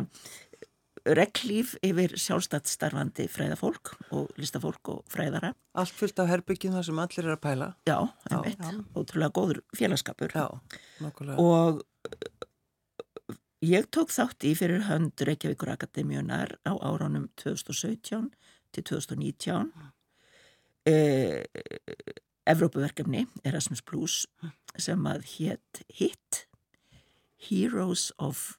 reglíf 1.04 1.74
yfir 1.84 2.14
sjálfstætt 2.16 2.70
starfandi 2.70 3.26
fræðafólk 3.28 3.92
og 4.16 4.30
listafólk 4.40 4.88
og 4.88 5.02
fræðara. 5.12 5.52
allt 5.74 5.92
fullt 5.92 6.18
af 6.18 6.30
herbyggjum 6.30 6.72
þar 6.76 6.86
sem 6.88 6.98
allir 6.98 7.26
er 7.26 7.34
að 7.34 7.42
pæla. 7.42 7.68
Já, 7.88 7.98
einmitt, 8.30 8.62
ótrúlega 8.96 9.32
góður 9.34 9.60
félagskapur. 9.76 10.32
Já, 10.32 10.48
nokkulega. 11.04 11.38
Og 11.38 11.82
uh, 11.82 13.34
ég 13.64 13.90
tók 13.90 14.14
þátt 14.14 14.46
í 14.48 14.54
fyrir 14.56 14.86
hönd 14.88 15.20
Reykjavíkur 15.20 15.74
Akademíunar 15.74 16.56
á 16.64 16.72
árunum 16.80 17.28
2017 17.36 18.30
til 18.74 18.84
2019 18.84 19.72
eh, 20.86 21.44
Evrópuverkefni 22.46 23.26
Erasmus 23.44 23.82
Plus 23.82 24.24
sem 24.76 25.06
að 25.08 25.24
hétt 25.36 25.84
HIT 25.88 26.44
Heroes 27.48 28.10
of, 28.18 28.58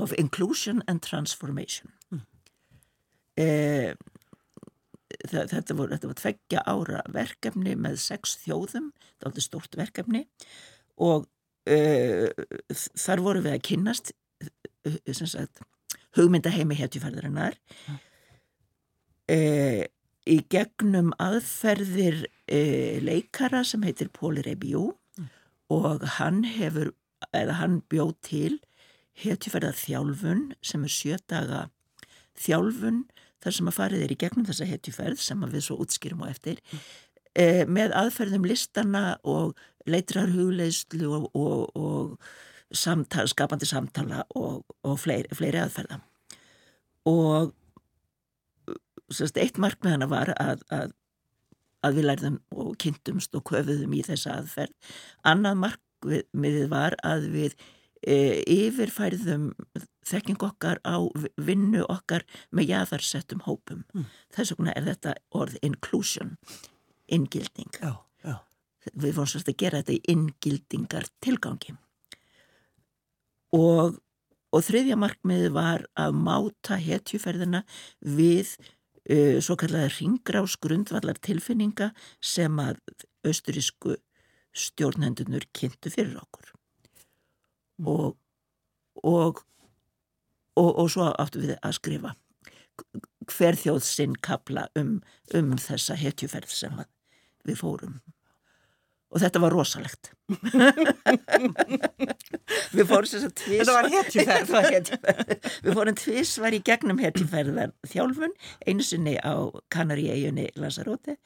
of 0.00 0.14
Inclusion 0.18 0.82
and 0.88 1.04
Transformation 1.04 1.92
mm. 2.12 2.24
eh, 3.40 3.92
þetta 5.28 5.74
voru, 5.76 5.92
þetta 5.94 6.08
voru 6.08 6.18
tveggja 6.20 6.62
ára 6.68 7.02
verkefni 7.12 7.74
með 7.78 7.98
sex 8.02 8.36
þjóðum, 8.44 8.90
þetta 9.18 9.30
var 9.30 9.44
stort 9.44 9.76
verkefni 9.78 10.24
og 11.00 11.26
uh, 11.70 12.28
þar 12.98 13.24
voru 13.24 13.44
við 13.44 13.56
að 13.56 13.64
kynnast 13.68 14.12
uh, 14.44 15.12
sagt, 15.20 15.62
hugmyndaheimi 16.18 16.78
hetjufærðarinnar 16.78 17.58
uh, 19.30 19.82
í 20.30 20.38
gegnum 20.52 21.12
aðferðir 21.20 22.24
leikara 23.02 23.62
sem 23.66 23.82
heitir 23.86 24.10
Póli 24.12 24.42
Rebjó 24.44 24.90
mm. 25.18 25.28
og 25.74 26.02
hann 26.18 26.42
hefur, 26.44 26.90
eða 27.30 27.60
hann 27.60 27.78
bjóð 27.90 28.12
til 28.26 28.58
hetjufærðar 29.18 29.78
þjálfun 29.78 30.44
sem 30.64 30.84
er 30.86 30.94
sjötaga 30.94 31.62
þjálfun 32.40 33.04
þar 33.40 33.56
sem 33.56 33.70
að 33.70 33.76
farið 33.76 34.04
er 34.04 34.14
í 34.14 34.18
gegnum 34.20 34.46
þessa 34.48 34.68
hetjuferð 34.68 35.22
sem 35.22 35.46
við 35.48 35.64
svo 35.66 35.78
útskýrum 35.82 36.24
á 36.24 36.32
eftir 36.32 36.60
mm. 36.60 36.84
e, 37.34 37.46
með 37.68 37.94
aðferðum 37.96 38.46
listana 38.48 39.04
og 39.24 39.56
leitrar 39.88 40.32
hugleislu 40.34 41.08
og, 41.08 41.30
og, 41.34 41.76
og 41.76 42.76
samtal, 42.76 43.26
skapandi 43.30 43.68
samtala 43.68 44.24
og, 44.36 44.62
og 44.86 45.00
fleiri, 45.00 45.30
fleiri 45.34 45.62
aðferða 45.62 46.00
og 47.08 47.54
sérst, 49.10 49.40
eitt 49.40 49.58
markmiðana 49.60 50.08
var 50.10 50.34
að, 50.36 50.62
að, 50.70 50.94
að 51.86 51.98
við 51.98 52.08
lærðum 52.10 52.40
og 52.54 52.72
kynntumst 52.82 53.34
og 53.36 53.46
köfuðum 53.50 53.96
í 53.96 54.04
þessa 54.06 54.38
aðferð 54.38 54.96
annað 55.26 55.62
markmiðið 55.64 56.72
var 56.72 56.96
að 57.06 57.28
við 57.32 57.56
e, 58.06 58.40
yfirfærðum 58.48 59.50
þekking 60.06 60.40
okkar 60.44 60.80
á 60.86 60.96
vinnu 61.40 61.84
okkar 61.92 62.24
með 62.54 62.72
jæðarsettum 62.72 63.44
hópum. 63.46 63.84
Mm. 63.94 64.08
Þess 64.34 64.54
vegna 64.56 64.74
er 64.76 64.88
þetta 64.88 65.14
orð 65.36 65.58
inclusion, 65.66 66.36
inngilding. 67.12 67.72
Já, 67.80 67.94
já. 68.24 68.36
Við 68.94 69.16
fórum 69.16 69.32
svolítið 69.34 69.54
að 69.54 69.62
gera 69.62 69.82
þetta 69.82 69.96
í 69.96 70.14
inngildingar 70.14 71.08
tilgangi. 71.20 71.76
Og, 73.56 73.98
og 74.54 74.66
þriðja 74.66 74.98
markmiði 74.98 75.50
var 75.54 75.88
að 75.98 76.14
máta 76.16 76.78
hetjuferðina 76.80 77.64
við 78.00 78.54
uh, 78.56 79.40
svo 79.42 79.58
kallega 79.60 79.90
ringgrás 79.98 80.56
grundvallar 80.62 81.18
tilfinninga 81.20 81.90
sem 82.22 82.62
að 82.62 82.80
austurísku 83.26 83.98
stjórnendunur 84.56 85.44
kynntu 85.54 85.92
fyrir 85.92 86.16
okkur 86.22 86.54
og, 87.86 88.16
og, 89.02 89.42
og, 90.56 90.70
og 90.70 90.90
svo 90.92 91.10
áttu 91.12 91.42
við 91.44 91.56
að 91.60 91.78
skrifa 91.78 92.14
hver 93.30 93.58
þjóð 93.60 93.82
sinn 93.84 94.14
kapla 94.24 94.68
um, 94.78 95.00
um 95.36 95.52
þessa 95.60 95.96
hetjuferð 96.00 96.52
sem 96.54 96.80
við 97.46 97.60
fórum. 97.60 98.00
Og 99.10 99.18
þetta 99.18 99.40
var 99.42 99.54
rosalegt. 99.54 100.12
Við 102.70 102.84
fórum 102.86 103.08
þess 103.10 103.26
að 103.26 103.32
tvís 103.40 103.58
þetta 103.58 103.74
var 103.74 103.88
hetjuferð. 103.90 105.32
Við 105.64 105.72
fórum 105.74 105.96
tvísvar 105.98 106.54
í 106.54 106.60
gegnum 106.66 107.02
hetjuferðar 107.02 107.72
þjálfun 107.90 108.36
einu 108.68 108.86
sinni 108.86 109.16
á 109.18 109.50
Kanaríeginni 109.74 110.46
Lanzarote 110.54 111.16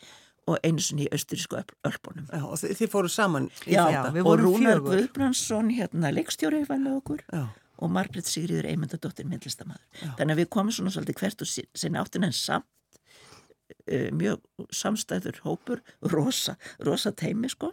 og 0.50 0.60
einu 0.64 0.82
sinni 0.82 1.06
í 1.06 1.10
austurísku 1.14 1.58
ölpunum. 1.88 2.26
Já, 2.28 2.42
og 2.44 2.58
þið, 2.60 2.76
þið 2.80 2.92
fóru 2.92 3.10
saman 3.12 3.48
í 3.64 3.74
Já, 3.74 3.84
þetta. 3.88 4.24
og 4.24 4.40
Rúnar 4.42 4.82
Guðbrandsson, 4.84 5.70
hérna, 5.72 6.12
leikstjóri 6.14 6.64
var 6.68 6.80
með 6.82 6.98
okkur 7.00 7.24
Já. 7.32 7.44
og 7.80 7.92
Margret 7.94 8.28
Sigriður 8.28 8.68
Eymundadóttir 8.68 9.28
myndlistamæður. 9.30 9.84
Þannig 10.18 10.36
að 10.36 10.42
við 10.42 10.50
komum 10.56 10.76
svona 10.76 10.92
svolítið 10.94 11.20
hvert 11.22 11.44
og 11.46 11.52
sinni 11.54 12.00
áttin 12.00 12.28
en 12.28 12.36
samt 12.36 13.00
uh, 13.88 14.08
mjög 14.16 14.44
samstæður 14.74 15.40
hópur, 15.46 15.84
rosa, 16.12 16.58
rosa 16.84 17.14
teimi 17.16 17.52
sko. 17.52 17.72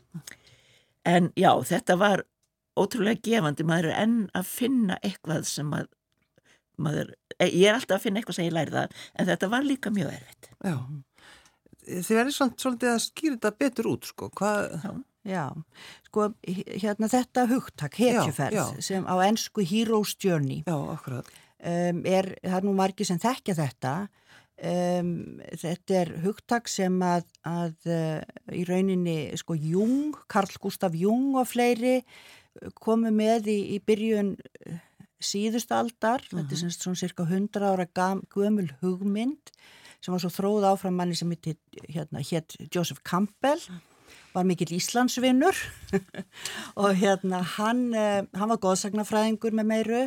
En 1.07 1.31
já, 1.35 1.51
þetta 1.67 1.97
var 1.99 2.27
ótrúlega 2.79 3.19
gefandi, 3.25 3.67
maður 3.67 3.91
er 3.91 4.03
enn 4.05 4.19
að 4.37 4.47
finna 4.47 4.95
eitthvað 5.03 5.43
sem 5.49 5.73
að 5.75 5.89
maður, 6.81 7.11
eh, 7.35 7.51
ég 7.51 7.67
er 7.67 7.75
alltaf 7.75 7.99
að 7.99 8.05
finna 8.05 8.21
eitthvað 8.21 8.37
sem 8.37 8.45
ég 8.47 8.53
læri 8.55 8.71
það, 8.73 8.93
en 9.19 9.27
þetta 9.27 9.49
var 9.51 9.65
líka 9.67 9.91
mjög 9.93 10.13
erfitt. 10.15 10.53
Já 10.63 10.77
þið 11.99 12.17
verður 12.19 12.35
svolítið 12.37 12.91
að 12.91 13.01
skýra 13.05 13.37
þetta 13.37 13.55
betur 13.63 13.89
út 13.95 14.11
sko, 14.11 14.29
hvað... 14.39 14.77
Já, 15.21 15.53
sko, 16.07 16.31
hérna 16.81 17.07
þetta 17.11 17.45
hugtak, 17.51 17.99
hetjuferð, 18.01 18.79
sem 18.81 19.05
á 19.05 19.15
ennsku 19.21 19.61
Hero's 19.61 20.15
Journey, 20.17 20.63
já, 20.65 20.73
um, 20.73 22.01
er, 22.09 22.31
það 22.41 22.57
er 22.57 22.65
nú 22.65 22.73
margi 22.73 23.05
sem 23.05 23.19
þekkja 23.21 23.55
þetta, 23.59 23.93
um, 24.71 25.11
þetta 25.61 25.99
er 25.99 26.13
hugtak 26.23 26.71
sem 26.73 26.95
að, 27.05 27.27
að 27.45 27.89
uh, 27.93 28.17
í 28.57 28.65
rauninni, 28.65 29.17
sko, 29.37 29.59
Jung, 29.61 30.17
Karl 30.31 30.57
Gustaf 30.63 30.97
Jung 30.97 31.35
og 31.37 31.51
fleiri 31.51 31.99
komu 32.81 33.13
með 33.13 33.51
í, 33.53 33.59
í 33.75 33.81
byrjun 33.85 34.33
uh, 34.41 34.81
síðustaldar, 35.21 36.25
uh 36.25 36.31
-huh. 36.31 36.41
þetta 36.41 36.57
er 36.57 36.63
mhm. 36.65 36.77
svona 36.79 37.01
cirka 37.03 37.29
100 37.29 37.61
ára 37.61 37.87
gömul 38.33 38.71
hugmynd, 38.81 39.53
sem 40.01 40.13
var 40.15 40.23
svo 40.23 40.31
þróð 40.33 40.67
áfram 40.71 40.97
manni 40.97 41.17
sem 41.17 41.31
hitt 41.31 41.49
hérna, 41.87 42.23
Joseph 42.73 43.03
Campbell 43.05 43.61
var 44.31 44.45
mikill 44.47 44.71
Íslandsvinnur 44.77 45.57
og 46.81 46.93
hérna 46.95 47.41
hann, 47.57 47.81
uh, 47.91 48.21
hann 48.37 48.51
var 48.53 48.59
góðsagnafræðingur 48.63 49.55
með 49.57 49.67
meiru. 49.67 50.01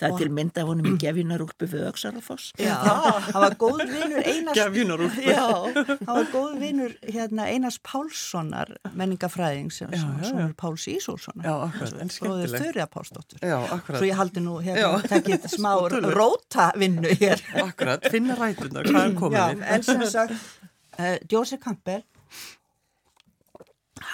Það 0.00 0.06
er 0.08 0.16
til 0.22 0.28
mynda 0.38 0.62
að 0.62 0.70
honum 0.70 0.88
í 0.88 0.92
Gefinarúlpu 1.02 1.68
við 1.68 1.84
Öksaralfoss. 1.90 2.54
Já, 2.60 2.72
hann 2.80 3.44
var 3.44 3.56
góðvinnur 3.60 4.22
Einars... 4.22 4.56
Gefinarúlpu. 4.56 5.26
Já, 5.28 5.44
hann 5.90 6.08
var 6.08 6.30
góðvinnur 6.32 6.96
hérna, 7.04 7.50
Einars 7.52 7.78
Pálssonar 7.84 8.72
menningafræðing 8.96 9.68
sem 9.76 9.92
svona 9.92 10.48
Páls 10.56 10.88
Ísólssonar. 10.94 11.44
Já, 11.44 11.54
akkurat, 11.68 12.00
en 12.00 12.14
skemmtilegt. 12.16 12.56
Og 12.56 12.66
þurrið 12.66 12.86
að 12.86 12.92
Pálsdóttur. 12.96 13.44
Já, 13.44 13.58
akkurat. 13.60 14.00
Svo 14.00 14.08
ég 14.08 14.20
haldi 14.22 14.46
nú 14.46 14.58
hérna, 14.64 15.04
takkið 15.04 15.48
smá 15.52 15.72
rótavinnu 16.18 17.16
hér. 17.20 17.44
Akkurat, 17.66 18.08
finna 18.12 18.40
rætunar, 18.40 18.88
hvað 18.88 19.02
er 19.04 19.16
komin? 19.20 19.40
Já, 19.40 19.72
en 19.76 19.84
sem 19.84 20.04
sagt, 20.08 20.52
uh, 20.96 21.16
Joseph 21.28 21.60
Campbell 21.60 22.06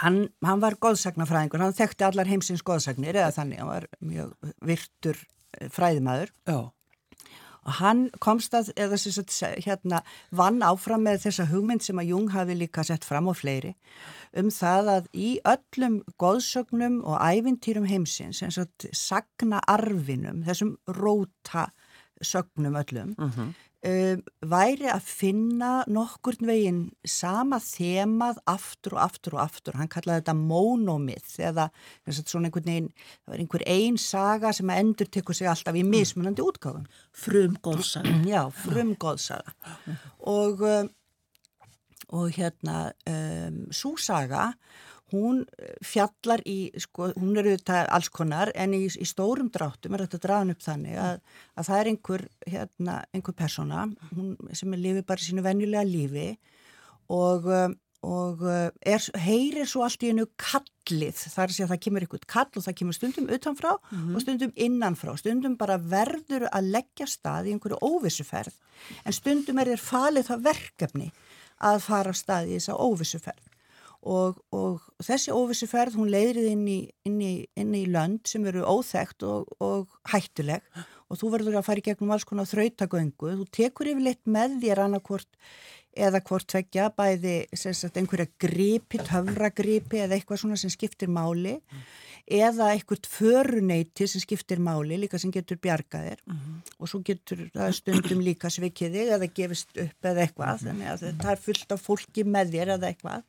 Hann, 0.00 0.28
hann 0.44 0.60
var 0.62 0.76
góðsagnafræðingur, 0.78 1.62
hann 1.64 1.74
þekkti 1.74 2.06
allar 2.06 2.28
heimsins 2.30 2.62
góðsagnir 2.66 3.16
eða 3.18 3.32
þannig, 3.34 3.58
hann 3.62 3.72
var 3.72 3.88
mjög 3.98 4.52
virtur 4.62 5.18
eh, 5.58 5.66
fræðimæður 5.74 6.30
Já. 6.46 6.58
og 7.66 7.72
hann 7.80 8.04
komst 8.22 8.54
að, 8.54 8.70
eða 8.78 9.00
þess 9.02 9.42
að 9.42 9.58
hérna 9.66 10.04
vann 10.30 10.62
áfram 10.62 11.02
með 11.08 11.24
þessa 11.26 11.48
hugmynd 11.50 11.82
sem 11.82 11.98
að 11.98 12.12
Jung 12.12 12.30
hafi 12.30 12.58
líka 12.60 12.86
sett 12.86 13.06
fram 13.08 13.26
á 13.26 13.34
fleiri 13.34 13.74
um 14.38 14.54
það 14.54 14.92
að 14.94 15.10
í 15.18 15.30
öllum 15.50 15.98
góðsögnum 16.22 17.00
og 17.02 17.18
ævintýrum 17.18 17.90
heimsins, 17.90 18.44
eins 18.46 18.60
og 18.62 18.86
sagna 18.96 19.60
arfinum, 19.68 20.44
þessum 20.46 20.76
róta 20.94 21.72
sögnum 22.22 22.80
öllum, 22.80 23.14
mhm. 23.18 23.36
-huh 23.36 23.52
um, 23.86 24.22
væri 24.52 24.88
að 24.90 25.06
finna 25.06 25.70
nokkurn 25.90 26.48
veginn 26.48 26.80
sama 27.08 27.58
þemað 27.62 28.40
aftur 28.50 28.96
og 28.96 29.02
aftur 29.06 29.36
og 29.36 29.44
aftur. 29.46 29.78
Hann 29.78 29.90
kallaði 29.92 30.22
þetta 30.22 30.36
mónomið 30.38 31.34
eða 31.48 31.68
svona 32.20 32.48
einhvern 32.48 32.70
veginn, 32.70 32.90
það 33.22 33.34
var 33.34 33.44
einhver 33.44 33.66
einn 33.74 34.00
saga 34.00 34.54
sem 34.56 34.72
endur 34.74 35.10
tekur 35.12 35.38
sig 35.38 35.50
alltaf 35.50 35.78
í 35.78 35.84
mismunandi 35.86 36.44
útgáðum. 36.44 36.86
Frum 37.24 37.58
góðsaga. 37.64 38.16
Já, 38.28 38.42
frum 38.62 38.94
góðsaga. 39.00 39.56
Og, 40.30 40.62
um, 40.62 40.92
og 42.12 42.32
hérna, 42.36 42.90
um, 43.08 43.62
súsaga 43.74 44.52
hún 45.12 45.42
eh, 45.58 45.74
fjallar 45.84 46.42
í, 46.48 46.72
sko, 46.80 47.12
hún 47.18 47.36
eru 47.40 47.54
þetta 47.56 47.84
alls 47.92 48.10
konar 48.12 48.52
en 48.58 48.74
í, 48.76 48.84
í 48.86 49.06
stórum 49.08 49.50
dráttum 49.52 49.94
er 49.94 50.06
þetta 50.06 50.22
draðan 50.26 50.54
upp 50.54 50.64
þannig 50.64 50.98
að, 51.00 51.20
að 51.56 51.68
það 51.68 51.80
er 51.82 51.92
einhver, 51.92 52.26
hérna, 52.48 52.96
einhver 53.12 53.36
persóna 53.38 53.86
hún, 54.12 54.34
sem 54.56 54.74
er 54.74 54.82
lifið 54.82 55.06
bara 55.08 55.26
sínu 55.26 55.44
venjulega 55.44 55.86
lífi 55.88 56.28
og, 57.12 57.48
eh, 57.52 57.68
og 58.08 58.44
eh, 58.48 58.68
er, 58.94 59.08
heyrir 59.26 59.68
svo 59.70 59.84
allt 59.86 60.06
í 60.06 60.12
einu 60.12 60.26
kallið, 60.40 61.20
það 61.20 61.44
er 61.44 61.52
að 61.52 61.56
segja 61.56 61.68
að 61.68 61.74
það 61.74 61.84
kemur 61.86 62.06
einhvern 62.06 62.26
kall 62.34 62.50
og 62.50 62.66
það 62.66 62.78
kemur 62.80 62.98
stundum 62.98 63.30
utanfrá 63.36 63.72
mm 63.76 63.98
-hmm. 63.98 64.16
og 64.16 64.26
stundum 64.26 64.52
innanfrá, 64.56 65.14
stundum 65.20 65.56
bara 65.60 65.78
verður 65.78 66.48
að 66.50 66.72
leggja 66.78 67.06
stað 67.06 67.48
í 67.48 67.54
einhverju 67.54 67.78
óvissuferð 67.80 68.58
en 69.04 69.12
stundum 69.12 69.58
er 69.58 69.74
þér 69.74 69.88
falið 69.92 70.28
það 70.30 70.44
verkefni 70.50 71.12
að 71.62 71.82
fara 71.84 72.12
stað 72.12 72.50
í 72.50 72.58
þessa 72.58 72.74
óvissuferð 72.74 73.51
og, 74.02 74.40
og 74.50 74.80
þessi 75.02 75.34
óvissi 75.34 75.68
ferð 75.70 75.98
hún 76.00 76.10
leiðrið 76.10 76.48
inn 76.52 76.64
í, 76.68 76.78
inn, 77.06 77.20
í, 77.22 77.34
inn 77.58 77.74
í 77.78 77.84
lönd 77.86 78.26
sem 78.26 78.46
eru 78.50 78.64
óþægt 78.66 79.22
og, 79.26 79.52
og 79.62 79.86
hættuleg 80.10 80.64
og 81.12 81.20
þú 81.20 81.30
verður 81.34 81.60
að 81.60 81.66
fara 81.68 81.82
í 81.82 81.86
gegnum 81.86 82.14
alls 82.14 82.26
konar 82.26 82.48
þrautagöngu, 82.48 83.36
þú 83.38 83.46
tekur 83.52 83.92
yfirleitt 83.92 84.22
með 84.26 84.58
þér 84.64 84.86
annarkvort 84.86 85.30
eða 85.92 86.22
hvort 86.24 86.48
tvekja 86.48 86.88
bæði 86.96 87.34
sagt, 87.52 87.98
einhverja 88.00 88.30
gripi, 88.40 89.00
töfragripi 89.02 90.00
eða 90.02 90.16
eitthvað 90.16 90.40
svona 90.40 90.56
sem 90.60 90.72
skiptir 90.72 91.10
máli 91.12 91.58
mm. 91.58 91.82
eða 92.38 92.70
eitthvað 92.72 93.08
föruneyti 93.12 94.08
sem 94.08 94.22
skiptir 94.24 94.62
máli 94.62 94.96
líka 95.02 95.20
sem 95.20 95.32
getur 95.34 95.60
bjargaðir 95.62 96.22
mm 96.24 96.38
-hmm. 96.38 96.62
og 96.78 96.88
svo 96.88 97.02
getur 97.04 97.44
það 97.52 97.76
stundum 97.76 98.24
líka 98.24 98.50
svikiði 98.50 99.04
eða 99.18 99.28
gefist 99.28 99.76
upp 99.76 100.00
eða 100.04 100.24
eitthvað 100.24 100.48
mm 100.48 100.56
-hmm. 100.56 100.66
þannig 100.66 100.88
að 100.88 101.22
það 101.22 101.32
er 101.32 101.44
fullt 101.46 101.72
af 101.72 101.80
fólki 101.80 102.24
með 102.24 102.56
þér 102.56 102.74
eða 102.78 102.88
eitthvað 102.88 103.22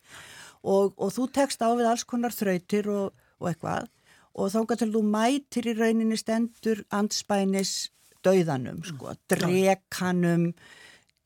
og, 0.64 0.94
og 0.98 1.12
þú 1.16 1.28
tekst 1.36 1.64
á 1.64 1.70
við 1.76 1.90
alls 1.92 2.06
konar 2.08 2.36
þrautir 2.36 2.90
og, 2.92 3.12
og 3.40 3.52
eitthvað 3.52 3.90
og 4.34 4.50
þá 4.50 4.60
kannski 4.70 4.92
þú 4.96 5.04
mætir 5.14 5.70
í 5.70 5.76
rauninni 5.78 6.18
stendur 6.18 6.82
anspænis 6.96 7.92
dauðanum, 8.24 8.82
sko, 8.88 9.14
drekanum 9.30 10.52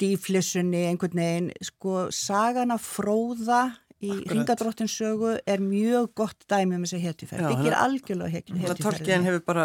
dýflissunni, 0.01 0.85
einhvern 0.91 1.19
veginn, 1.21 1.51
sko, 1.65 2.07
sagana 2.13 2.77
fróða 2.81 3.67
í 3.97 4.11
ringadróttinsögu 4.29 5.31
er 5.49 5.61
mjög 5.63 6.11
gott 6.19 6.43
dæmi 6.49 6.77
um 6.77 6.83
þessi 6.85 6.99
hetjuferð, 7.01 7.47
byggir 7.49 7.75
algjörlega 7.79 8.33
hetjuferð. 8.35 8.81
Tolkien 8.85 9.25
hefur 9.25 9.41
bara 9.47 9.63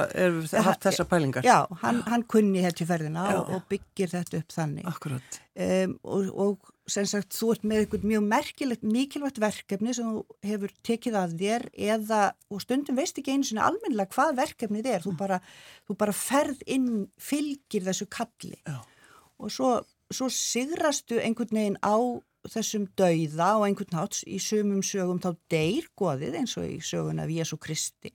haft 0.64 0.86
þessa 0.86 1.04
pælingar. 1.08 1.44
Já, 1.44 1.66
hann, 1.82 2.00
hann 2.08 2.24
kunni 2.24 2.62
hetjuferðina 2.64 3.26
og, 3.34 3.52
og 3.58 3.66
byggir 3.68 4.12
þetta 4.14 4.40
upp 4.40 4.56
þannig. 4.56 4.88
Akkurat. 4.88 5.40
Um, 5.52 5.98
og, 6.00 6.30
og 6.46 6.71
sem 6.90 7.06
sagt, 7.06 7.34
þú 7.36 7.52
ert 7.54 7.66
með 7.68 7.82
eitthvað 7.82 8.06
mjög 8.10 8.24
merkilegt, 8.26 8.86
mikilvægt 8.86 9.40
verkefni 9.42 9.94
sem 9.94 10.08
þú 10.10 10.38
hefur 10.48 10.72
tekið 10.82 11.18
að 11.20 11.36
þér 11.42 11.66
eða, 11.94 12.22
og 12.50 12.64
stundum 12.64 12.98
veist 12.98 13.20
ekki 13.20 13.36
einu 13.36 13.46
sinni 13.46 13.62
almennilega 13.62 14.10
hvað 14.16 14.38
verkefnið 14.40 14.88
er, 14.90 15.04
þú 15.04 15.14
bara, 15.20 15.38
þú 15.86 15.98
bara 16.00 16.16
ferð 16.16 16.64
inn, 16.66 16.90
fylgir 17.22 17.86
þessu 17.86 18.08
kalli. 18.10 18.58
Já. 18.66 18.80
og 19.42 19.50
svo 19.50 19.72
svo 20.12 20.28
sigrastu 20.32 21.18
einhvern 21.20 21.56
veginn 21.56 21.80
á 21.80 21.96
þessum 22.52 22.88
dauða 22.98 23.52
og 23.58 23.66
einhvern 23.68 23.94
nátt 23.94 24.22
í 24.26 24.38
sumum 24.42 24.82
sögum 24.86 25.20
þá 25.22 25.30
deyr 25.52 25.86
goðið 25.98 26.40
eins 26.40 26.56
og 26.58 26.66
í 26.68 26.80
sögun 26.84 27.22
af 27.22 27.30
Jésu 27.30 27.58
Kristi 27.62 28.12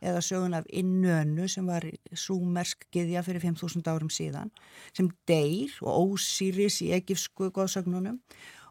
eða 0.00 0.22
sögun 0.24 0.56
af 0.56 0.68
Innönu 0.72 1.48
sem 1.48 1.66
var 1.68 1.84
súmersk 2.12 2.86
giðja 2.94 3.24
fyrir 3.26 3.44
5.000 3.44 3.90
árum 3.90 4.12
síðan 4.12 4.52
sem 4.96 5.10
deyr 5.28 5.74
og 5.84 6.16
ósýris 6.16 6.80
í 6.86 6.90
egifsku 6.96 7.50
góðsagnunum 7.54 8.20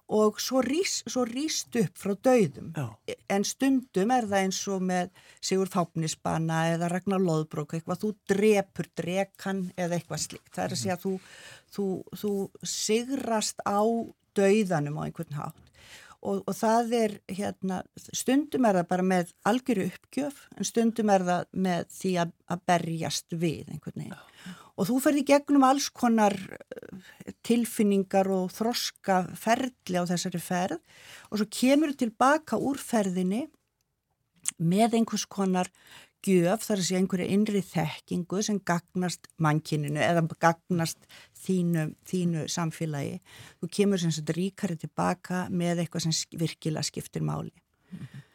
og 0.10 0.40
svo 0.42 0.64
rýst 0.66 1.76
upp 1.78 2.00
frá 2.02 2.16
dauðum. 2.18 2.72
Já. 2.74 3.16
en 3.30 3.46
stundum 3.46 4.12
er 4.12 4.26
það 4.26 4.42
eins 4.42 4.62
og 4.74 4.82
með 4.90 5.12
Sigur 5.38 5.70
Fápnisbanna 5.70 6.64
eða 6.74 6.90
Ragnar 6.90 7.22
Lóðbrók 7.22 7.76
eitthvað, 7.78 8.02
þú 8.02 8.14
drepur 8.32 8.90
drekan 8.98 9.68
eða 9.78 10.00
eitthvað 10.00 10.24
slikt, 10.26 10.54
það 10.56 10.64
er 10.66 10.76
að 10.76 10.82
segja 10.82 10.98
að 10.98 11.06
þú, 11.06 11.14
þú, 11.76 11.88
þú 12.24 12.34
sigrast 12.74 13.62
á 13.70 13.82
dauðanum 14.40 14.98
á 14.98 15.06
einhvern 15.06 15.38
hátt 15.38 15.69
og, 16.20 16.42
og 16.44 16.56
það 16.56 16.96
er 16.98 17.14
hérna, 17.32 17.82
stundum 17.98 18.68
er 18.68 18.80
það 18.80 18.88
bara 18.90 19.06
með 19.12 19.34
algjöru 19.48 19.86
uppgjöf 19.90 20.42
en 20.56 20.68
stundum 20.68 21.12
er 21.14 21.26
það 21.28 21.46
með 21.68 21.94
því 21.96 22.16
að, 22.24 22.34
að 22.52 22.66
berjast 22.72 23.38
við 23.40 23.70
einhvern 23.74 24.04
veginn. 24.04 24.58
Og 24.80 24.88
þú 24.88 24.98
ferði 25.04 25.26
gegnum 25.28 25.66
alls 25.68 25.90
konar 25.92 26.36
eh, 26.56 27.32
tilfinningar 27.44 28.30
og 28.32 28.52
þroska 28.56 29.22
ferli 29.40 30.00
á 30.00 30.08
þessari 30.08 30.44
ferð 30.44 30.80
og 31.30 31.42
svo 31.42 31.48
kemur 31.52 31.94
þú 31.94 32.04
tilbaka 32.06 32.60
úr 32.60 32.80
ferðinni 32.80 33.46
með 34.60 35.00
einhvers 35.00 35.28
konar 35.30 35.70
gjöf 36.26 36.66
þar 36.66 36.82
að 36.82 36.88
sé 36.88 36.98
einhverja 37.00 37.34
innri 37.36 37.62
þekkingu 37.64 38.42
sem 38.46 38.60
gagnast 38.66 39.30
mannkininu 39.42 40.02
eða 40.04 40.26
gagnast 40.40 41.06
þínu, 41.46 41.86
þínu 42.10 42.48
samfélagi. 42.52 43.20
Þú 43.62 43.70
kemur 43.78 44.02
sem 44.02 44.12
sagt 44.12 44.34
ríkari 44.36 44.78
tilbaka 44.80 45.46
með 45.50 45.86
eitthvað 45.86 46.08
sem 46.08 46.40
virkilega 46.40 46.84
skiptir 46.84 47.24
máli. 47.24 47.54
Mm 47.92 48.00
-hmm. 48.00 48.26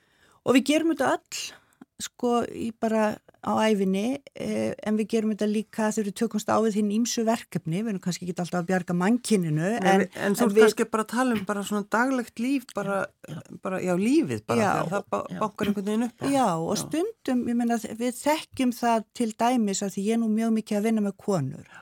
Og 0.45 0.55
við 0.55 0.65
gerum 0.65 0.93
þetta 0.93 1.13
öll 1.17 1.64
sko 2.03 2.41
í 2.51 2.73
bara 2.81 3.15
á 3.45 3.53
æfinni 3.69 4.19
eh, 4.35 4.73
en 4.83 4.97
við 4.99 5.09
gerum 5.13 5.35
þetta 5.35 5.47
líka 5.51 5.91
þegar 5.93 6.09
við 6.09 6.17
tökumst 6.21 6.49
á 6.51 6.57
við 6.65 6.79
hinn 6.81 6.93
ímsu 6.97 7.25
verkefni. 7.29 7.83
Við 7.83 7.93
erum 7.93 8.03
kannski 8.03 8.27
ekki 8.27 8.35
alltaf 8.41 8.63
að 8.63 8.71
bjarga 8.71 8.97
mannkininu 8.99 9.69
en, 9.77 9.87
en, 9.93 10.07
en 10.27 10.39
þú 10.39 10.49
kannski 10.57 10.87
bara 10.91 11.05
að 11.05 11.13
tala 11.13 11.37
um 11.37 11.45
bara 11.49 11.67
svona 11.69 11.87
daglegt 11.93 12.43
líf 12.43 12.67
bara, 12.75 13.03
já. 13.29 13.39
bara 13.63 13.83
já 13.85 13.93
lífið 14.01 14.43
bara 14.49 14.65
já, 14.65 14.71
þegar 14.73 14.91
það 14.95 15.39
bákar 15.45 15.71
einhvern 15.71 15.89
veginn 15.91 16.09
upp 16.09 16.25
á. 16.25 16.27
Já 16.33 16.49
og 16.57 16.81
stundum 16.81 17.45
ég 17.53 17.61
menna 17.61 17.79
við 17.85 18.19
þekkjum 18.23 18.75
það 18.81 19.07
til 19.21 19.31
dæmis 19.45 19.85
að 19.85 19.95
því 19.95 20.09
ég 20.09 20.19
er 20.19 20.25
nú 20.25 20.33
mjög 20.33 20.59
mikið 20.59 20.81
að 20.81 20.89
vinna 20.89 21.07
með 21.07 21.17
konur 21.29 21.79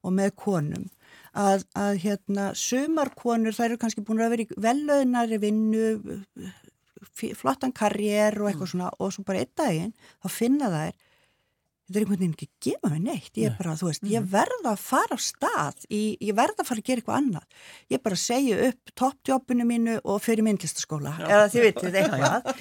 og 0.00 0.16
með 0.16 0.34
konum 0.40 0.88
að, 1.36 1.66
að 1.78 2.00
hérna 2.04 2.50
sömarkonur 2.58 3.54
þær 3.54 3.68
eru 3.68 3.80
kannski 3.82 4.04
búin 4.06 4.22
að 4.22 4.34
vera 4.34 4.46
í 4.46 4.60
velöðnari 4.66 5.38
vinnu 5.42 5.84
flottan 7.38 7.72
karriér 7.76 8.38
og 8.40 8.50
eitthvað 8.50 8.66
mm. 8.66 8.72
svona 8.74 8.90
og 8.98 9.14
svo 9.14 9.24
bara 9.26 9.44
einn 9.44 9.54
daginn 9.58 9.94
þá 10.20 10.28
finna 10.34 10.72
þær 10.72 10.98
þetta 11.90 11.98
er 11.98 12.04
einhvern 12.04 12.20
veginn 12.20 12.34
ekki 12.36 12.46
að 12.46 12.66
gefa 12.66 12.90
mig 12.92 13.00
neitt 13.02 13.38
ég 13.40 13.48
er 13.50 13.54
bara, 13.58 13.72
þú 13.78 13.88
veist, 13.88 14.04
ég 14.06 14.22
mm. 14.22 14.28
verða 14.30 14.72
að 14.72 14.82
fara 14.84 15.16
á 15.16 15.20
stað 15.24 15.86
í, 15.90 16.02
ég 16.22 16.36
verða 16.38 16.62
að 16.62 16.68
fara 16.68 16.82
að 16.82 16.86
gera 16.86 17.02
eitthvað 17.02 17.18
annað. 17.18 17.64
Ég 17.90 18.02
bara 18.04 18.18
segja 18.20 18.58
upp 18.68 18.92
toppjobbinu 19.00 19.66
mínu 19.66 19.96
og 20.04 20.20
fyrir 20.22 20.46
myndlistaskóla 20.46 21.16
eða 21.26 21.48
þið 21.50 21.66
vitið 21.66 21.98
eitthvað. 22.04 22.52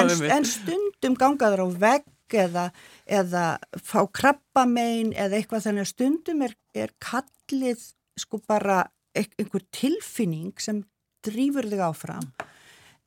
En, 0.00 0.12
en 0.34 0.48
stundum 0.48 1.18
gangaður 1.20 1.62
á 1.62 1.68
vegg 1.86 2.38
eða, 2.42 2.68
eða 3.06 3.44
fá 3.78 4.00
krabbamein 4.18 5.12
eða 5.14 5.38
eitthvað 5.38 5.68
þannig 5.68 5.86
að 5.86 5.92
stundum 5.92 6.46
er, 6.48 6.56
er 6.74 6.94
kallið 7.02 7.86
sko 8.18 8.42
bara 8.48 8.82
einhver 9.14 9.62
tilfinning 9.74 10.56
sem 10.62 10.82
drýfur 11.22 11.68
þig 11.70 11.84
áfram 11.86 12.32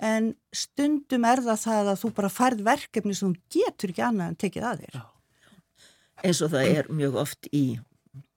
en 0.03 0.31
stundum 0.55 1.27
er 1.27 1.41
það 1.45 1.59
það 1.63 1.91
að 1.93 1.99
þú 2.03 2.13
bara 2.19 2.31
færð 2.33 2.63
verkefni 2.67 3.17
sem 3.17 3.33
þú 3.33 3.59
getur 3.59 3.93
ekki 3.93 4.05
annað 4.05 4.31
en 4.31 4.39
tekið 4.43 4.69
að 4.69 4.85
þér. 4.85 5.03
Eins 6.25 6.41
og 6.41 6.51
það 6.55 6.71
er 6.79 6.89
mjög 7.01 7.19
oft 7.25 7.51
í 7.51 7.65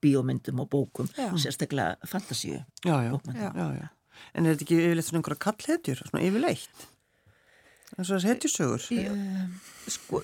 bíómyndum 0.03 0.61
og 0.63 0.69
bókum, 0.71 1.09
já. 1.15 1.31
sérstaklega 1.39 1.97
fantasíu. 2.07 2.61
Já, 2.83 2.95
já, 3.03 3.13
já, 3.35 3.67
já. 3.79 3.87
En 4.35 4.45
er 4.45 4.55
þetta 4.55 4.65
ekki 4.65 4.79
yfirleitt 4.83 5.07
svona 5.07 5.21
einhverja 5.21 5.43
kallhetjur, 5.45 6.01
svona 6.09 6.23
yfirleitt? 6.27 6.87
eins 7.97 8.09
og 8.09 8.19
þess 8.19 8.27
hetjusögur 8.29 8.83
sko, 9.89 10.21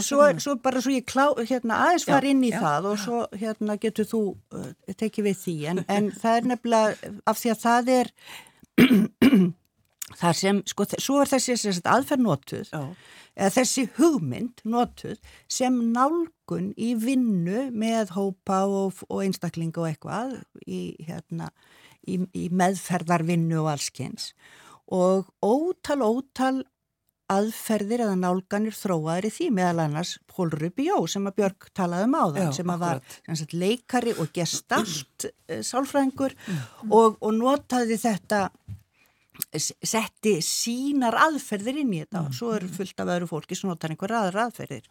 svo, 0.00 0.28
svo 0.40 0.54
bara 0.62 0.80
svo 0.82 0.94
ég 0.94 1.04
klá, 1.08 1.26
hérna, 1.44 1.82
aðeins 1.84 2.06
fara 2.08 2.30
inn 2.30 2.42
í 2.46 2.52
já, 2.52 2.58
það 2.62 2.88
og 2.90 3.02
svo 3.02 3.20
hérna, 3.36 3.76
getur 3.82 4.08
þú 4.08 4.22
uh, 4.56 4.70
tekið 4.96 5.28
við 5.28 5.38
því 5.42 5.56
en, 5.72 5.82
en 5.92 6.10
það 6.16 6.40
er 6.40 6.50
nefnilega 6.52 7.12
af 7.28 7.40
því 7.42 7.52
að 7.52 7.62
það 7.66 7.92
er 7.98 8.12
þar 10.14 10.38
sem, 10.38 10.60
sko, 10.70 10.86
svo 11.02 11.20
er 11.22 11.30
þessi, 11.30 11.56
þessi 11.58 11.82
aðferð 11.90 12.22
notuð, 12.22 12.70
eða 13.34 13.54
þessi 13.56 13.86
hugmynd 13.96 14.62
notuð 14.68 15.16
sem 15.50 15.80
nálgun 15.94 16.70
í 16.78 16.92
vinnu 17.00 17.66
með 17.74 18.14
hópa 18.14 18.62
og, 18.70 19.02
og 19.10 19.24
einstaklinga 19.24 19.82
og 19.82 19.90
eitthvað 19.90 20.38
í, 20.62 20.94
hérna, 21.08 21.50
í, 22.06 22.20
í 22.38 22.46
meðferðarvinnu 22.54 23.58
og 23.64 23.74
allskynns 23.74 24.30
og 24.86 25.26
ótal, 25.42 26.00
ótal 26.06 26.62
aðferðir 27.32 28.04
eða 28.04 28.14
nálganir 28.20 28.74
þróaður 28.76 29.26
í 29.26 29.32
því 29.34 29.46
meðal 29.56 29.82
annars 29.82 30.12
Pól 30.30 30.46
Rubjó 30.52 31.00
sem 31.10 31.26
að 31.26 31.40
Björg 31.40 31.68
talaði 31.74 32.06
um 32.06 32.14
á 32.14 32.24
það 32.36 32.50
sem 32.54 32.70
að 32.70 32.84
var 32.84 33.00
sagt, 33.26 33.54
leikari 33.56 34.14
og 34.14 34.30
gestalt 34.36 35.26
mm. 35.26 35.64
sálfræðingur 35.66 36.36
mm. 36.38 36.60
og, 36.86 37.18
og 37.18 37.34
notaði 37.34 37.98
þetta 37.98 38.44
setti 39.56 40.36
sínar 40.44 41.16
aðferðir 41.26 41.82
inn 41.82 41.94
í 41.94 42.02
þetta 42.04 42.22
og 42.24 42.30
mm. 42.30 42.36
svo 42.38 42.52
er 42.56 42.68
fullt 42.78 43.02
af 43.02 43.14
öðru 43.16 43.30
fólki 43.30 43.58
sem 43.58 43.70
notar 43.70 43.94
einhver 43.94 44.14
aðra 44.18 44.46
aðferðir. 44.48 44.86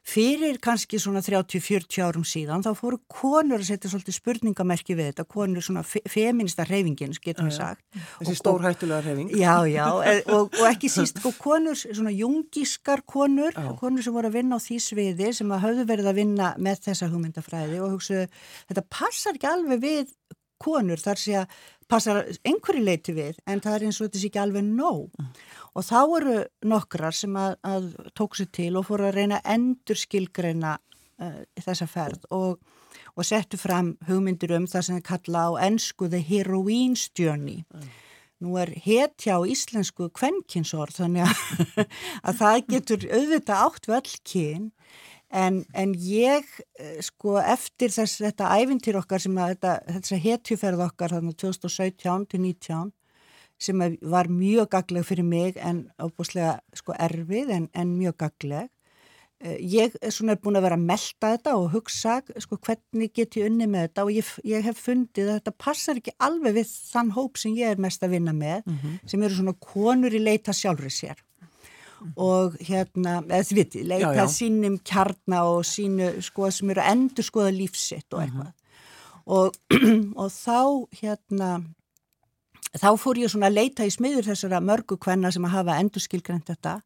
Fyrir 0.00 0.56
kannski 0.64 0.96
svona 0.98 1.20
30-40 1.20 2.00
árum 2.00 2.22
síðan 2.24 2.62
þá 2.64 2.70
fóru 2.78 2.96
konur 3.10 3.60
að 3.60 3.66
setja 3.68 3.90
svolítið 3.92 4.16
spurningamerki 4.16 4.96
við 4.96 5.10
þetta, 5.10 5.26
konur 5.28 5.64
svona 5.64 5.82
fe 5.84 6.00
feminista 6.08 6.64
hreyfingin, 6.64 7.12
getum 7.20 7.50
við 7.50 7.58
sagt. 7.58 7.84
Þessi 8.16 8.38
stórhættulega 8.40 9.04
hreyfing. 9.04 9.34
Já, 9.36 9.52
já, 9.68 9.84
e, 10.08 10.16
og, 10.32 10.48
og 10.56 10.64
ekki 10.70 10.88
síst 10.90 11.20
og 11.20 11.36
konur, 11.38 11.76
svona 11.76 12.14
jungiskar 12.16 13.04
konur, 13.04 13.52
já. 13.52 13.70
konur 13.78 14.06
sem 14.06 14.16
voru 14.16 14.32
að 14.32 14.40
vinna 14.40 14.56
á 14.56 14.64
því 14.64 14.80
sviði 14.88 15.34
sem 15.36 15.52
að 15.52 15.64
hafðu 15.66 15.86
verið 15.92 16.10
að 16.10 16.20
vinna 16.22 16.50
með 16.56 16.84
þessa 16.88 17.10
hugmyndafræði 17.12 17.84
og 17.84 17.98
hugsaðu, 17.98 18.26
þetta 18.72 18.86
passar 18.96 19.36
ekki 19.36 19.52
alveg 19.52 19.84
við 19.84 20.16
konur 20.60 21.00
þar 21.00 21.20
sé 21.20 21.36
að 21.42 21.60
passar 21.90 22.20
einhverju 22.46 22.82
leiti 22.84 23.14
við 23.16 23.38
en 23.50 23.62
það 23.62 23.76
er 23.76 23.86
eins 23.86 24.00
og 24.00 24.08
þetta 24.08 24.20
sé 24.22 24.30
ekki 24.30 24.42
alveg 24.42 24.66
nóg 24.66 25.08
mm. 25.18 25.30
og 25.74 25.86
þá 25.86 26.00
eru 26.02 26.36
nokkrar 26.72 27.16
sem 27.16 27.38
að, 27.40 27.56
að 27.66 27.88
tók 28.18 28.38
sér 28.38 28.50
til 28.54 28.74
og 28.78 28.86
fóru 28.88 29.08
að 29.08 29.16
reyna 29.18 29.40
endur 29.42 29.98
skilgreina 29.98 30.76
uh, 30.78 31.40
þessa 31.58 31.88
ferð 31.90 32.28
og, 32.36 32.60
og 33.16 33.26
settu 33.26 33.58
fram 33.60 33.96
hugmyndir 34.08 34.54
um 34.58 34.68
það 34.70 34.86
sem 34.86 35.00
það 35.00 35.08
kalla 35.10 35.48
á 35.48 35.50
ennsku 35.70 36.10
the 36.12 36.22
heroine's 36.30 37.08
journey 37.16 37.64
mm. 37.74 37.90
Nú 38.40 38.54
er 38.56 38.70
hetja 38.72 39.34
á 39.36 39.44
íslensku 39.44 40.06
kvenkinsorð 40.16 41.02
þannig 41.02 41.26
að, 41.28 41.82
að 42.28 42.38
það 42.38 42.60
getur 42.72 43.02
auðvitað 43.10 43.64
átt 43.66 43.88
völdkinn 43.90 44.70
En, 45.30 45.60
en 45.78 45.92
ég, 45.94 46.46
eh, 46.74 46.98
sko, 47.06 47.36
eftir 47.38 47.92
þess, 47.94 48.18
þetta 48.18 48.48
æfintýr 48.58 48.98
okkar 48.98 49.22
sem 49.22 49.36
að 49.38 49.52
þetta, 49.54 49.74
þetta 49.94 50.18
hetjuferð 50.24 50.82
okkar 50.88 51.14
þarna 51.14 51.34
2017 51.38 52.26
til 52.32 52.40
19 52.42 52.90
sem 53.60 53.84
var 54.10 54.30
mjög 54.32 54.70
gagleg 54.72 55.04
fyrir 55.06 55.26
mig 55.28 55.58
en 55.60 55.84
óbúslega 56.00 56.58
sko 56.74 56.96
erfið 56.96 57.52
en, 57.54 57.68
en 57.76 57.94
mjög 57.94 58.16
gagleg. 58.24 58.70
Eh, 59.40 59.56
ég 59.62 59.94
er 60.02 60.12
svona 60.12 60.34
búin 60.40 60.58
að 60.58 60.66
vera 60.66 60.80
að 60.80 60.88
melda 60.88 61.32
þetta 61.36 61.54
og 61.60 61.70
hugsa 61.76 62.18
sko 62.42 62.58
hvernig 62.58 63.14
get 63.14 63.38
ég 63.38 63.46
unni 63.52 63.70
með 63.70 63.86
þetta 63.86 64.08
og 64.08 64.12
ég, 64.16 64.34
ég 64.50 64.66
hef 64.66 64.82
fundið 64.88 65.30
að 65.30 65.38
þetta 65.38 65.58
passar 65.62 66.00
ekki 66.00 66.16
alveg 66.26 66.58
við 66.58 66.74
þann 66.90 67.14
hóp 67.14 67.38
sem 67.40 67.54
ég 67.56 67.76
er 67.76 67.80
mest 67.80 68.02
að 68.02 68.16
vinna 68.18 68.34
með 68.34 68.64
mm 68.66 68.76
-hmm. 68.76 68.98
sem 69.06 69.22
eru 69.22 69.38
svona 69.38 69.56
konur 69.56 70.12
í 70.12 70.20
leita 70.20 70.52
sjálfur 70.52 70.90
sér 70.90 71.22
og 72.16 72.56
hérna, 72.64 73.18
eða 73.26 73.46
þið 73.48 73.58
viti, 73.60 73.82
leita 73.84 74.14
já, 74.14 74.22
já. 74.22 74.32
sínum 74.32 74.78
kjarna 74.86 75.42
og 75.50 75.64
sínu 75.68 76.12
sko 76.24 76.50
sem 76.54 76.72
eru 76.72 76.84
að 76.84 76.94
endur 76.94 77.26
skoða 77.26 77.52
lífsitt 77.56 78.16
og 78.16 78.24
eitthvað. 78.24 78.54
Og, 79.30 79.58
og 80.22 80.32
þá 80.32 80.60
hérna 81.02 81.50
þá 82.78 82.92
fór 83.00 83.18
ég 83.20 83.32
svona 83.32 83.50
að 83.50 83.58
leita 83.58 83.86
í 83.86 83.92
smiður 83.92 84.30
þessara 84.30 84.62
mörgu 84.62 84.98
kvenna 85.00 85.32
sem 85.34 85.44
að 85.46 85.56
hafa 85.56 85.80
endur 85.82 86.04
skilgrend 86.04 86.46
þetta. 86.50 86.80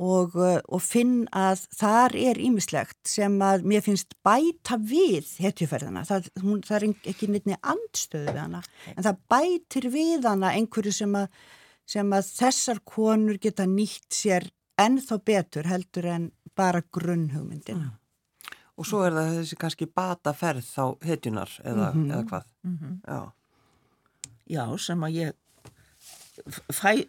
Og, 0.00 0.36
og 0.38 0.80
finn 0.80 1.24
að 1.34 1.64
þar 1.76 2.14
er 2.16 2.38
ímislegt 2.40 3.00
sem 3.10 3.34
að 3.42 3.64
mér 3.68 3.82
finnst 3.84 4.14
bæta 4.24 4.78
við 4.78 5.26
hetjuferðina, 5.42 6.04
það, 6.08 6.28
hún, 6.44 6.60
það 6.64 6.76
er 6.76 6.86
ekki 7.10 7.28
neittni 7.28 7.58
andstöðu 7.58 8.30
við 8.30 8.38
hana 8.38 8.60
en 8.94 9.04
það 9.08 9.18
bætir 9.34 9.88
við 9.90 10.28
hana 10.30 10.54
einhverju 10.54 10.94
sem 10.94 11.18
að 11.18 11.26
sem 11.90 12.12
að 12.14 12.28
þessar 12.38 12.82
konur 12.86 13.38
geta 13.42 13.66
nýtt 13.66 14.14
sér 14.14 14.46
ennþá 14.80 15.18
betur 15.26 15.68
heldur 15.68 16.06
en 16.06 16.28
bara 16.56 16.82
grunnhugmyndina. 16.92 17.90
Mm. 17.90 17.96
Og 18.80 18.86
svo 18.88 19.02
er 19.04 19.12
það 19.12 19.34
þessi 19.40 19.58
kannski 19.60 19.88
bataferð 19.92 20.64
þá 20.64 20.84
hetjunar 21.04 21.50
eða, 21.64 21.90
mm 21.90 21.98
-hmm. 21.98 22.12
eða 22.12 22.24
hvað? 22.30 22.44
Mm 22.64 22.78
-hmm. 22.78 22.94
Já. 23.06 23.32
Já, 24.50 24.78
sem 24.78 25.04
að 25.04 25.10
ég 25.10 25.32
fæ 26.72 27.04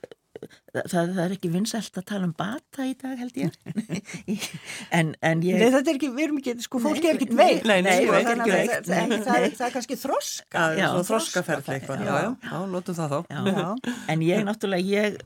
það, 0.73 0.91
það 0.91 1.21
er 1.23 1.35
ekki 1.35 1.51
vinsælt 1.53 1.99
að 2.01 2.05
tala 2.11 2.27
um 2.27 2.33
bata 2.37 2.87
í 2.87 2.93
dag 3.01 3.19
held 3.21 3.39
ég. 3.39 3.57
En, 4.97 5.13
en 5.25 5.41
ég 5.45 5.59
Nei 5.61 5.69
þetta 5.71 5.93
er 5.93 5.97
ekki, 5.97 6.09
við 6.15 6.25
erum 6.25 6.39
ekki, 6.41 6.55
sko 6.65 6.81
fólki 6.83 7.09
er 7.09 7.19
ekki 7.19 7.37
veikt. 7.37 7.67
Nei, 7.69 7.81
nei, 7.85 7.93
sko, 8.03 8.15
er 8.17 8.31
ekki 8.33 8.53
veikt. 8.55 8.89
það, 8.89 9.13
það, 9.13 9.45
það 9.59 9.65
er 9.67 9.75
kannski 9.75 9.97
þroska. 10.01 10.65
Já, 10.77 10.87
þroskaferð 11.07 11.71
eitthvað. 11.75 12.03
Já, 12.07 12.11
já, 12.25 12.29
já, 12.49 12.57
notum 12.73 12.97
það 12.97 13.15
þá. 13.15 13.19
Já. 13.31 13.41
Já. 13.61 13.95
En 14.11 14.25
ég 14.25 14.45
náttúrulega, 14.47 14.91
ég 14.91 15.19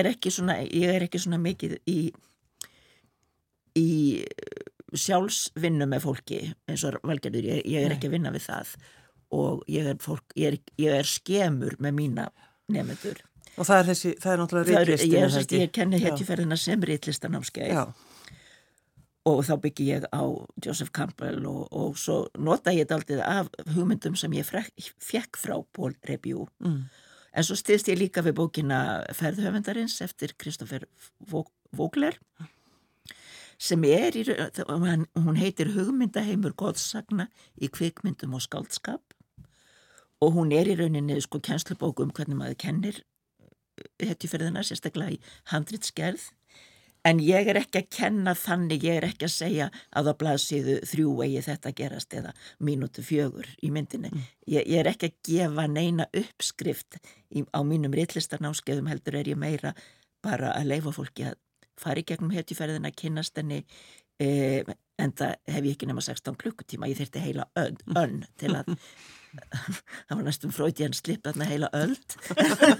er 0.00 0.10
ekki 0.10 0.32
svona 0.34 0.58
ég 0.64 0.94
er 0.96 1.06
ekki 1.06 1.22
svona 1.22 1.40
mikið 1.42 1.78
í 1.90 1.98
í 3.76 3.88
sjálfsvinnu 4.96 5.88
með 5.90 6.04
fólki 6.06 6.40
eins 6.70 6.84
og 6.88 7.00
valgerður, 7.06 7.48
ég, 7.50 7.64
ég 7.68 7.86
er 7.86 7.96
ekki 7.96 8.10
að 8.10 8.16
vinna 8.16 8.32
við 8.34 8.46
það. 8.48 8.74
Og 9.36 9.64
ég 9.70 9.88
er, 9.90 9.96
fólk, 10.00 10.36
ég 10.38 10.54
er, 10.54 10.58
ég 10.80 11.00
er 11.00 11.08
skemur 11.10 11.74
með 11.82 11.96
mína 11.98 12.28
nefnendur 12.72 13.18
Og 13.56 13.64
það 13.64 13.78
er 13.78 13.88
þessi, 13.90 14.12
það 14.20 14.32
er 14.32 14.42
náttúrulega 14.42 14.82
rítlistin. 14.84 15.14
Ég, 15.16 15.38
ég, 15.40 15.62
ég 15.62 15.72
kenni 15.72 16.00
hetjuferðina 16.02 16.58
sem 16.60 16.82
rítlistanámskeið 16.90 17.80
og 19.26 19.40
þá 19.42 19.54
byggi 19.62 19.86
ég 19.88 20.04
á 20.14 20.22
Joseph 20.62 20.92
Campbell 20.94 21.40
og, 21.50 21.64
og 21.74 21.96
svo 21.98 22.26
nota 22.38 22.74
ég 22.74 22.86
þetta 22.86 22.98
aldrei 23.00 23.22
af 23.24 23.48
hugmyndum 23.74 24.14
sem 24.18 24.34
ég 24.38 24.46
fekk 24.46 25.40
frá 25.40 25.56
Paul 25.74 25.96
Review. 26.06 26.46
Mm. 26.62 26.84
En 27.36 27.44
svo 27.44 27.56
styrst 27.58 27.90
ég 27.90 27.98
líka 27.98 28.22
við 28.24 28.36
bókina 28.38 28.78
Ferðhöfundarins 29.16 29.98
eftir 30.04 30.36
Kristoffer 30.38 30.86
Vogler 31.26 32.20
sem 33.58 33.82
er 33.88 34.16
í, 34.16 34.22
hún 35.16 35.38
heitir 35.40 35.72
Hugmyndaheimur 35.72 36.52
Góðsagna 36.60 37.28
í 37.56 37.70
kvikmyndum 37.72 38.36
og 38.36 38.44
skáldskap 38.44 39.16
og 40.20 40.32
hún 40.36 40.52
er 40.52 40.68
í 40.68 40.76
rauninni 40.76 41.16
sko 41.24 41.40
kjenslubóku 41.44 42.04
um 42.04 42.12
hvernig 42.12 42.38
maður 42.38 42.58
kennir 42.60 43.00
hetjuferðina, 44.02 44.64
sérstaklega 44.66 45.16
í 45.16 45.20
handritskerð 45.52 46.30
en 47.06 47.20
ég 47.22 47.48
er 47.50 47.60
ekki 47.60 47.82
að 47.82 47.90
kenna 47.96 48.34
þannig, 48.38 48.84
ég 48.86 48.98
er 48.98 49.06
ekki 49.08 49.28
að 49.28 49.34
segja 49.34 49.66
að 49.94 50.08
það 50.08 50.18
blaðsíðu 50.22 50.76
þrjú 50.90 51.12
eigi 51.26 51.42
þetta 51.46 51.72
gerast 51.80 52.16
eða 52.18 52.32
mínútu 52.66 53.04
fjögur 53.06 53.48
í 53.62 53.70
myndinni. 53.74 54.10
Mm. 54.12 54.24
Ég, 54.56 54.66
ég 54.72 54.80
er 54.82 54.90
ekki 54.90 55.10
að 55.10 55.18
gefa 55.30 55.66
neina 55.70 56.08
uppskrift 56.10 56.98
í, 57.30 57.44
á 57.46 57.60
mínum 57.66 57.94
rittlistarnáskeiðum 57.94 58.90
heldur 58.90 59.20
er 59.20 59.30
ég 59.30 59.38
meira 59.38 59.74
bara 60.24 60.54
að 60.56 60.72
leifa 60.72 60.94
fólki 60.96 61.28
að 61.30 61.38
fara 61.78 62.00
í 62.00 62.08
gegnum 62.08 62.32
hetjuferðina, 62.34 62.90
kynast 62.96 63.36
henni 63.38 63.62
e, 64.18 64.64
en 65.02 65.12
það 65.16 65.36
hef 65.52 65.68
ég 65.68 65.76
ekki 65.76 65.88
nema 65.90 66.04
16 66.04 66.38
klukkutíma, 66.40 66.88
ég 66.90 67.00
þurfti 67.00 67.22
heila 67.24 67.46
önn, 67.60 67.78
önn 68.02 68.24
til 68.40 68.54
að 68.56 68.72
það 70.08 70.14
var 70.14 70.22
næstum 70.24 70.54
fröyti 70.54 70.86
hann 70.86 70.96
slipp 70.96 71.26
þarna 71.26 71.48
heila 71.50 71.68
öld. 71.76 72.16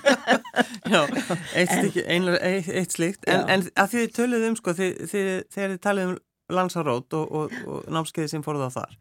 Já, 0.93 1.03
eitt, 1.03 1.69
en, 1.69 1.83
stykki, 1.83 2.07
ein, 2.09 2.31
eitt, 2.39 2.71
eitt 2.71 2.97
slíkt. 2.97 3.27
En, 3.29 3.45
en 3.53 3.67
að 3.77 3.93
því 3.93 4.03
þið 4.07 4.17
töluðum 4.17 4.55
um 4.55 4.59
sko, 4.61 4.77
þið, 4.79 5.05
þið, 5.13 5.31
þegar 5.53 5.75
þið 5.75 5.85
taluðum 5.89 6.19
landsarót 6.57 7.17
og, 7.19 7.39
og, 7.41 7.57
og 7.67 7.89
námskeiði 7.93 8.33
sem 8.33 8.45
fóruð 8.47 8.69
á 8.71 8.77
þar 8.79 8.99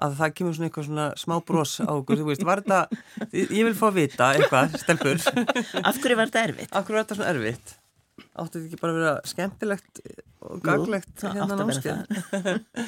að 0.00 0.14
það 0.16 0.34
kemur 0.38 0.54
svona 0.56 0.68
eitthvað 0.70 0.86
svona 0.86 1.06
smá 1.20 1.34
bros 1.44 1.74
á 1.84 1.92
okkur, 1.92 2.20
þú 2.22 2.28
veist, 2.30 2.44
var 2.48 2.62
þetta 2.64 3.34
ég 3.36 3.66
vil 3.66 3.74
fá 3.76 3.86
að 3.90 3.98
vita 3.98 4.30
eitthvað, 4.36 4.78
stelpur. 4.80 5.20
Af 5.84 6.00
hverju 6.00 6.16
var 6.16 6.32
þetta 6.32 6.44
erfitt? 6.48 6.72
Af 6.72 6.86
hverju 6.86 6.96
var 6.96 7.04
þetta 7.04 7.18
svona 7.18 7.32
erfitt? 7.34 7.74
Áttu 8.34 8.58
þetta 8.58 8.68
ekki 8.68 8.80
bara 8.80 8.92
að 8.92 9.00
vera 9.00 9.14
skemmtilegt 9.32 10.02
og 10.46 10.62
gaglegt 10.64 11.24
hérna 11.26 11.58
námskeið? 11.60 12.00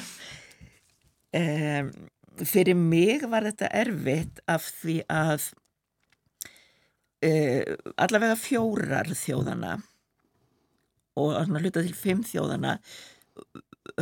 um, 1.39 1.91
fyrir 2.43 2.79
mig 2.79 3.25
var 3.29 3.47
þetta 3.49 3.71
erfitt 3.83 4.41
af 4.49 4.67
því 4.81 4.99
að 5.11 5.49
uh, 7.27 7.75
allavega 7.97 8.37
fjórar 8.39 9.11
þjóðana 9.17 9.77
og 11.19 11.35
hluta 11.59 11.83
til 11.83 11.93
fimm 11.93 12.23
þjóðana 12.25 12.79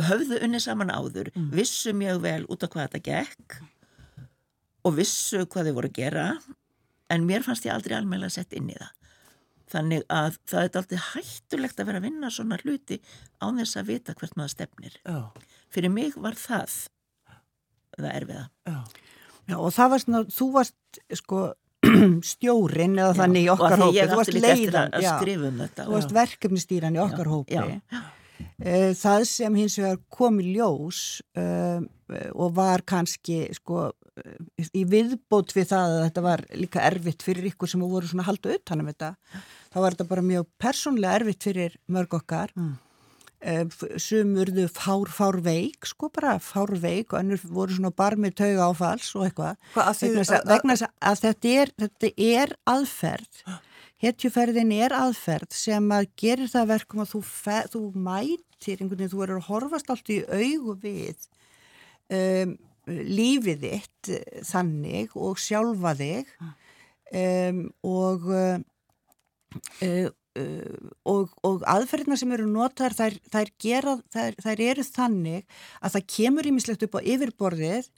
höfðu 0.08 0.38
unni 0.44 0.60
saman 0.62 0.92
áður 0.92 1.30
mm. 1.34 1.50
vissu 1.52 1.92
mjög 1.96 2.22
vel 2.24 2.42
út 2.48 2.64
af 2.64 2.72
hvað 2.72 2.88
þetta 2.88 3.02
gekk 3.10 3.58
og 4.86 4.96
vissu 4.96 5.44
hvað 5.44 5.68
þau 5.68 5.76
voru 5.78 5.90
að 5.90 5.98
gera 5.98 6.26
en 7.12 7.26
mér 7.28 7.44
fannst 7.44 7.66
ég 7.66 7.74
aldrei 7.74 7.98
almeinlega 7.98 8.38
sett 8.38 8.54
inn 8.56 8.70
í 8.72 8.78
það 8.78 9.01
þannig 9.70 10.06
að 10.12 10.38
það 10.50 10.66
er 10.66 10.80
aldrei 10.80 11.02
hættulegt 11.12 11.80
að 11.80 11.90
vera 11.90 12.02
að 12.02 12.08
vinna 12.08 12.30
svona 12.32 12.58
hluti 12.62 12.98
á 13.42 13.46
þess 13.46 13.78
að 13.80 13.92
vita 13.92 14.16
hvert 14.18 14.36
maður 14.38 14.54
stefnir 14.56 14.98
oh. 15.10 15.30
fyrir 15.72 15.92
mig 15.94 16.16
var 16.16 16.38
það 16.38 16.76
það 17.98 18.14
erfiða. 18.16 18.44
Já. 18.68 18.78
Já, 19.50 19.56
og 19.58 19.72
það 19.74 19.92
var 19.92 20.02
svona, 20.04 20.22
þú 20.30 20.48
varst 20.54 21.00
sko 21.18 21.42
stjórin 22.32 22.94
eða 22.94 23.10
já, 23.10 23.18
þannig 23.18 23.44
í 23.44 23.52
okkar 23.52 23.80
hópi. 23.82 24.02
Eftir 24.04 24.78
að, 24.78 24.92
að 24.98 25.06
skrifa 25.08 25.48
um 25.48 25.62
þetta. 25.64 25.86
Þú 25.86 25.96
varst 25.96 26.16
verkefnistýran 26.16 26.98
í 26.98 27.02
okkar 27.02 27.32
hópi. 27.32 27.62
Eh, 28.62 28.92
það 28.98 29.24
sem 29.30 29.58
hins 29.58 29.78
vegar 29.80 29.98
kom 30.12 30.38
í 30.42 30.52
ljós 30.54 31.02
uh, 31.38 31.82
og 32.32 32.54
var 32.56 32.84
kannski 32.86 33.44
sko 33.56 33.90
í 34.76 34.84
viðbót 34.88 35.54
við 35.56 35.70
það 35.72 35.96
að 35.96 36.04
þetta 36.06 36.24
var 36.26 36.44
líka 36.58 36.84
erfitt 36.84 37.24
fyrir 37.24 37.48
ykkur 37.52 37.70
sem 37.70 37.84
voru 37.84 38.08
svona 38.08 38.26
haldu 38.26 38.52
utanum 38.52 38.90
þetta, 38.90 39.14
þá 39.72 39.78
var 39.80 39.96
þetta 39.96 40.08
bara 40.10 40.24
mjög 40.26 40.48
persónlega 40.60 41.20
erfitt 41.20 41.46
fyrir 41.48 41.76
mörg 41.92 42.16
okkar. 42.20 42.52
Mm. 42.58 42.74
Eh, 43.42 43.64
sumurðu 43.98 44.68
fár, 44.70 45.08
fár 45.10 45.40
veik 45.42 45.88
sko 45.88 46.12
bara 46.14 46.36
fár 46.38 46.70
veik 46.78 47.10
og 47.10 47.18
ennur 47.24 47.40
voru 47.42 47.74
svona 47.74 47.90
bar 47.90 48.14
með 48.14 48.36
tauga 48.38 48.68
áfalls 48.70 49.08
og 49.18 49.24
eitthvað. 49.26 49.56
Vegna 50.46 50.76
þess 50.76 50.92
að 51.02 51.22
þetta 51.24 51.54
er, 51.62 51.72
þetta 51.82 52.10
er 52.28 52.54
aðferð. 52.70 53.40
Hetjuferðin 54.02 54.70
er 54.76 54.94
aðferð 54.94 55.56
sem 55.56 55.90
að 55.94 56.08
gerir 56.18 56.50
það 56.52 56.70
verkum 56.70 57.02
að 57.02 57.16
þú, 57.16 57.22
þú 57.74 57.82
mætir 58.04 58.76
einhvern 58.76 59.00
veginn, 59.00 59.10
þú 59.10 59.22
verður 59.24 59.42
að 59.42 59.48
horfast 59.48 59.90
allt 59.94 60.14
í 60.14 60.20
augu 60.26 60.76
við 60.82 61.26
um, 62.14 62.54
lífið 62.88 63.66
þitt 63.66 64.12
þannig 64.48 65.14
og 65.14 65.38
sjálfa 65.40 65.94
þig. 65.98 66.34
Um, 67.12 67.66
og 67.84 68.28
uh, 68.32 68.58
Uh, 70.32 70.88
og, 71.04 71.32
og 71.44 71.64
aðferðina 71.68 72.16
sem 72.16 72.30
eru 72.32 72.46
notar 72.48 72.94
þær, 72.96 73.18
þær, 73.28 73.50
gera, 73.60 73.92
þær, 74.14 74.38
þær 74.40 74.62
eru 74.64 74.84
þannig 74.86 75.58
að 75.84 75.96
það 75.96 76.06
kemur 76.14 76.48
ímislegt 76.48 76.86
upp 76.86 76.96
á 76.96 77.00
yfirborðið. 77.04 77.90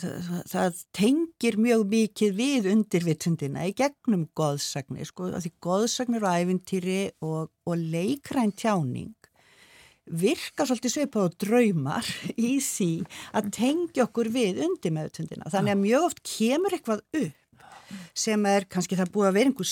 Það, 0.00 0.38
það 0.48 0.80
tengir 0.96 1.58
mjög 1.60 1.84
mikið 1.90 2.34
við 2.38 2.68
undirvitundina 2.70 3.66
í 3.68 3.74
gegnum 3.76 4.24
goðsagnir 4.38 5.08
sko, 5.10 5.32
því 5.34 5.52
goðsagnir 5.66 6.24
og 6.24 6.38
æfintýri 6.38 7.00
og, 7.26 7.50
og 7.66 7.84
leikræn 7.92 8.54
tjáning 8.56 9.19
virka 10.10 10.66
svolítið 10.66 10.94
sveipa 10.96 11.26
á 11.26 11.28
draumar 11.40 12.12
í 12.34 12.56
því 12.64 12.92
að 13.36 13.50
tengja 13.56 14.06
okkur 14.08 14.32
við 14.34 14.62
undirmeðutundina 14.66 15.52
þannig 15.52 15.76
að 15.76 15.84
mjög 15.84 16.08
oft 16.10 16.24
kemur 16.36 16.76
eitthvað 16.76 17.04
upp 17.24 17.36
sem 18.14 18.46
er 18.46 18.68
kannski 18.70 18.98
það 18.98 19.12
búið 19.14 19.28
að 19.30 19.36
vera 19.38 19.50
einhver 19.50 19.70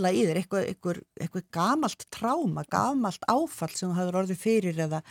kalla 0.00 0.12
í 0.14 0.22
þér 0.26 0.40
eitthvað, 0.40 0.68
eitthvað, 0.70 1.00
eitthvað 1.20 1.44
gamalt 1.54 2.06
tráma, 2.14 2.64
gamalt 2.72 3.26
áfall 3.28 3.72
sem 3.74 3.90
þú 3.90 3.98
hafður 3.98 4.18
orðið 4.22 4.40
fyrir 4.40 4.80
eða, 4.86 5.02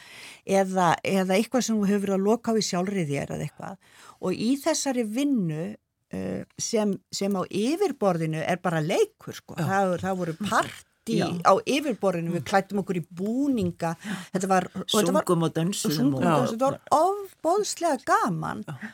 eða, 0.46 0.90
eða 1.04 1.38
eitthvað 1.38 1.66
sem 1.68 1.78
þú 1.78 1.90
hefur 1.90 2.06
verið 2.06 2.18
að 2.18 2.26
loka 2.26 2.56
á 2.56 2.60
í 2.60 2.66
sjálfrið 2.66 3.14
þér 3.14 3.36
eða 3.36 3.48
eitthvað. 3.48 3.94
Og 4.20 4.44
í 4.48 4.50
þessari 4.64 5.06
vinnu 5.06 5.66
uh, 5.70 6.44
sem, 6.58 6.94
sem 7.14 7.38
á 7.38 7.42
yfirborðinu 7.46 8.44
er 8.44 8.62
bara 8.64 8.84
leikur 8.84 9.38
sko, 9.38 9.58
það, 9.60 9.98
það 10.04 10.22
voru 10.24 10.38
part 10.42 10.86
í, 11.10 11.20
á 11.44 11.54
yfirborðinu, 11.66 12.36
við 12.38 12.46
klættum 12.50 12.82
okkur 12.84 13.02
í 13.02 13.04
búninga. 13.20 13.96
Þetta 14.34 14.50
var, 14.52 14.70
sungum 14.90 15.46
og 15.48 15.54
dönsum 15.56 16.16
og 16.18 16.26
þetta 16.26 16.64
var 16.64 16.80
ofbóðslega 17.00 18.02
gaman. 18.08 18.66
Já. 18.68 18.90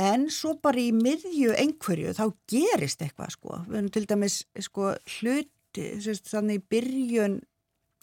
en 0.00 0.30
svo 0.32 0.54
bara 0.56 0.80
í 0.80 0.88
miðju 0.96 1.52
einhverju 1.52 2.14
þá 2.16 2.22
gerist 2.48 3.02
eitthvað 3.04 3.34
sko, 3.34 3.58
við 3.66 3.76
erum 3.76 3.90
til 3.92 4.06
dæmis 4.08 4.38
sko 4.64 4.94
hluti, 5.18 5.84
þannig 6.30 6.62
í 6.62 6.64
byrjun 6.72 7.34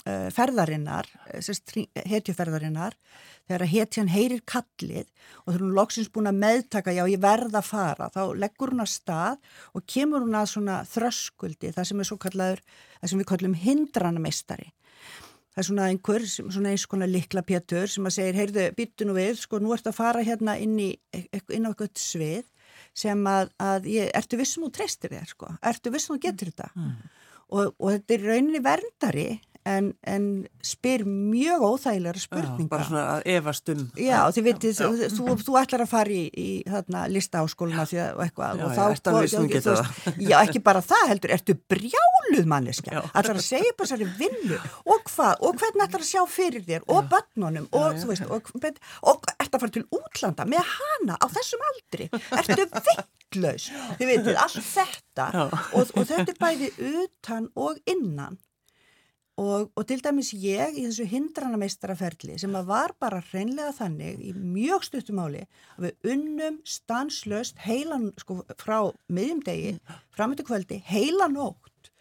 ferðarinnar 0.05 1.09
hetjuferðarinnar 2.07 2.95
þegar 3.49 3.65
hetjan 3.71 4.11
heyrir 4.11 4.41
kallið 4.47 5.07
og 5.43 5.51
þegar 5.51 5.63
hún 5.65 5.75
loksins 5.77 6.09
búin 6.13 6.29
að 6.29 6.41
meðtaka 6.43 6.93
já 6.95 7.03
ég 7.09 7.21
verða 7.21 7.59
að 7.59 7.69
fara 7.69 8.09
þá 8.13 8.21
leggur 8.37 8.73
hún 8.73 8.83
að 8.85 8.91
stað 8.93 9.39
og 9.75 9.85
kemur 9.89 10.25
hún 10.25 10.37
að 10.39 10.51
svona 10.53 10.81
þröskuldi 10.89 11.73
það 11.75 11.89
sem 11.89 12.03
er 12.03 12.09
svo 12.09 12.19
kallaður, 12.21 12.61
það 13.01 13.11
sem 13.11 13.23
við 13.23 13.29
kallum 13.33 13.57
hindranamestari 13.63 14.69
það 15.49 15.63
er 15.63 15.67
svona 15.69 15.89
einhver, 15.89 16.27
svona 16.29 16.73
eins 16.73 16.85
konar 16.89 17.11
likla 17.11 17.43
pétur 17.43 17.89
sem 17.91 18.05
að 18.05 18.15
segir, 18.19 18.39
heyrðu, 18.39 18.69
byttu 18.77 19.07
nú 19.07 19.17
við 19.17 19.41
sko, 19.41 19.59
nú 19.59 19.73
ert 19.75 19.89
að 19.89 19.97
fara 19.97 20.23
hérna 20.23 20.55
inn, 20.61 20.77
í, 20.79 20.93
inn 21.11 21.67
á 21.67 21.71
eitthvað 21.73 21.91
svið 21.99 22.45
sem 22.95 23.27
að, 23.27 23.51
að 23.59 23.89
ég, 23.91 24.11
ertu 24.15 24.39
vissum 24.39 24.67
og 24.69 24.73
treystir 24.75 25.11
þér 25.15 25.33
sko, 25.33 25.51
ertu 25.71 25.91
vissum 25.93 26.15
og 26.15 26.23
getur 26.23 26.53
þetta? 26.53 26.69
Mm. 26.77 26.93
og, 27.49 27.73
og 27.75 27.95
þetta 27.95 28.15
er 28.15 28.27
rauninni 28.29 28.63
verndari 28.63 29.29
en, 29.69 29.89
en 30.07 30.25
spyr 30.65 31.03
mjög 31.05 31.63
óþægilega 31.67 32.21
spurninga. 32.21 32.65
Já, 32.65 32.71
bara 32.71 32.87
svona 32.87 33.03
að 33.13 33.27
evast 33.35 33.71
um. 33.73 33.83
Já, 33.99 34.17
þið 34.35 34.47
veitir, 34.47 34.73
þú, 35.13 35.35
þú, 35.45 35.57
ætlar 35.61 35.83
að 35.85 35.91
fara 35.91 36.15
í, 36.15 36.23
í 36.33 36.47
þarna 36.67 37.03
lista 37.11 37.43
áskóluna 37.43 37.85
því 37.89 38.01
að 38.03 38.23
eitthvað. 38.25 38.63
Já, 38.63 38.65
já, 38.79 38.83
eftir 38.95 39.13
að 39.13 39.25
vissum 39.25 39.49
geta 39.51 39.75
það. 39.79 40.09
Já, 40.31 40.35
ekki 40.41 40.63
bara 40.65 40.83
það 40.85 41.05
heldur, 41.13 41.35
ertu 41.37 41.57
brjáluð 41.73 42.49
manneskja, 42.53 43.05
ætlar 43.11 43.37
að 43.37 43.45
segja 43.45 43.77
bara 43.77 43.91
sér 43.91 44.05
vinnu? 44.19 44.59
Og 44.89 45.13
hvað, 45.13 45.45
og 45.45 45.61
hvernig 45.61 45.85
ætlar 45.85 46.05
að 46.05 46.09
sjá 46.09 46.25
fyrir 46.29 46.65
þér? 46.67 46.85
Og 46.89 47.09
börnunum? 47.13 47.69
Og 47.79 48.01
þú 48.01 48.11
veist, 48.11 48.27
og, 48.29 48.51
og 49.13 49.31
ert 49.37 49.53
að 49.53 49.63
fara 49.63 49.75
til 49.77 49.85
útlanda 49.93 50.49
með 50.49 50.73
hana 50.73 51.19
á 51.19 51.25
þessum 51.29 51.65
aldri, 51.71 52.09
ertu 52.41 52.67
vittlaus, 52.67 53.69
þið 53.99 54.13
veitir, 54.13 54.37
allt 54.41 54.61
þetta. 54.73 55.31
Og, 55.77 55.95
og 55.95 56.05
þetta 56.09 56.33
er 56.33 56.39
bæði 56.39 56.71
utan 57.05 57.49
og 57.59 57.81
innan 57.89 58.39
Og, 59.39 59.69
og 59.77 59.85
til 59.87 60.01
dæmis 60.03 60.33
ég 60.35 60.75
í 60.75 60.83
þessu 60.83 61.05
hindranameistaraferli 61.07 62.35
sem 62.41 62.55
að 62.57 62.71
var 62.71 62.93
bara 62.99 63.21
hreinlega 63.29 63.71
þannig 63.77 64.19
í 64.25 64.33
mjög 64.35 64.87
stuttumáli 64.87 65.45
að 65.77 65.85
við 65.85 66.09
unnum 66.13 66.57
stanslöst 66.67 67.61
heilan, 67.63 68.09
sko, 68.19 68.41
frá 68.59 68.89
miðjumdegi, 69.07 69.77
framötu 70.15 70.43
kvöldi, 70.49 70.81
heilan 70.89 71.37
ótt 71.39 71.91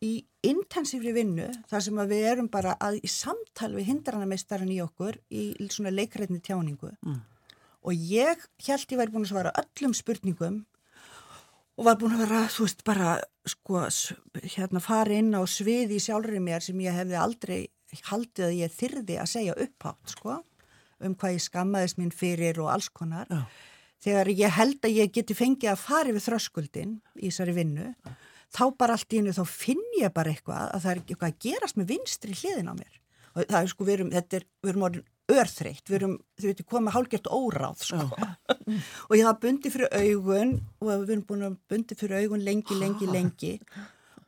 í 0.00 0.14
intensífri 0.46 1.12
vinnu 1.12 1.50
þar 1.68 1.84
sem 1.84 2.00
að 2.00 2.14
við 2.14 2.26
erum 2.30 2.48
bara 2.52 2.76
að 2.80 3.02
í 3.04 3.10
samtal 3.12 3.74
við 3.74 3.90
hindranameistaran 3.90 4.72
í 4.72 4.80
okkur 4.84 5.18
í 5.28 5.68
svona 5.68 5.92
leikrætni 5.92 6.40
tjáningu 6.40 6.94
mm. 6.96 7.18
og 7.84 8.06
ég 8.08 8.46
held 8.64 8.94
ég 8.94 9.00
væri 9.02 9.12
búin 9.12 9.26
að 9.26 9.34
svara 9.34 9.52
öllum 9.60 9.96
spurningum 9.96 10.62
og 11.80 11.86
var 11.86 11.96
búin 11.96 12.12
að 12.12 12.26
vera, 12.26 12.42
þú 12.52 12.66
veist, 12.66 12.82
bara 12.84 13.12
sko, 13.48 13.86
hérna 14.52 14.82
fara 14.84 15.16
inn 15.16 15.32
á 15.32 15.40
sviði 15.48 15.96
í 15.96 16.02
sjálfurinn 16.04 16.44
mér 16.44 16.60
sem 16.64 16.80
ég 16.84 16.92
hefði 16.92 17.16
aldrei 17.16 17.60
haldið 18.10 18.46
að 18.46 18.56
ég 18.58 18.74
þyrði 18.74 19.16
að 19.22 19.30
segja 19.32 19.54
upphátt, 19.64 20.12
sko, 20.12 20.34
um 21.00 21.14
hvað 21.16 21.38
ég 21.38 21.44
skammaðist 21.46 21.96
mín 21.96 22.12
fyrir 22.12 22.60
og 22.60 22.68
alls 22.74 22.90
konar 22.92 23.30
Já. 23.32 23.46
þegar 24.04 24.32
ég 24.34 24.56
held 24.58 24.84
að 24.84 24.98
ég 24.98 25.14
geti 25.16 25.36
fengið 25.38 25.72
að 25.72 25.80
fara 25.86 26.12
við 26.12 26.26
þröskuldin 26.26 26.98
í 27.16 27.30
þessari 27.30 27.56
vinnu 27.56 27.88
Já. 27.88 28.12
þá 28.60 28.64
bara 28.76 28.98
allt 28.98 29.16
í 29.16 29.22
hennu 29.22 29.32
þá 29.40 29.44
finn 29.48 29.86
ég 29.96 30.12
bara 30.12 30.34
eitthvað 30.34 30.66
að 30.66 30.84
það 30.84 30.92
er 30.92 31.02
eitthvað 31.06 31.32
að 31.32 31.40
gerast 31.46 31.80
með 31.80 31.94
vinstri 31.94 32.36
hliðin 32.36 32.68
á 32.68 32.74
mér 32.76 33.00
og 33.30 33.46
það 33.46 33.60
er 33.62 33.72
sko, 33.72 33.88
við 33.88 33.96
erum, 33.96 34.12
þetta 34.18 34.36
er, 34.36 34.46
við 34.60 34.74
erum 34.74 34.86
orðin 34.90 35.08
örþreytt, 35.30 35.84
við 35.88 35.98
erum, 36.00 36.16
þú 36.40 36.50
veit, 36.50 36.62
komið 36.72 36.96
hálgjört 36.96 37.30
óráð, 37.32 37.84
sko. 37.86 38.06
og 39.08 39.14
ég 39.16 39.26
hafa 39.26 39.38
bundi 39.42 39.72
fyrir 39.72 39.92
augun 40.00 40.56
og 40.80 40.90
við 40.90 41.14
erum 41.14 41.24
búin 41.28 41.46
að 41.48 41.56
bundi 41.70 41.98
fyrir 41.98 42.24
augun 42.24 42.44
lengi, 42.46 42.78
lengi, 42.80 43.10
lengi. 43.16 43.54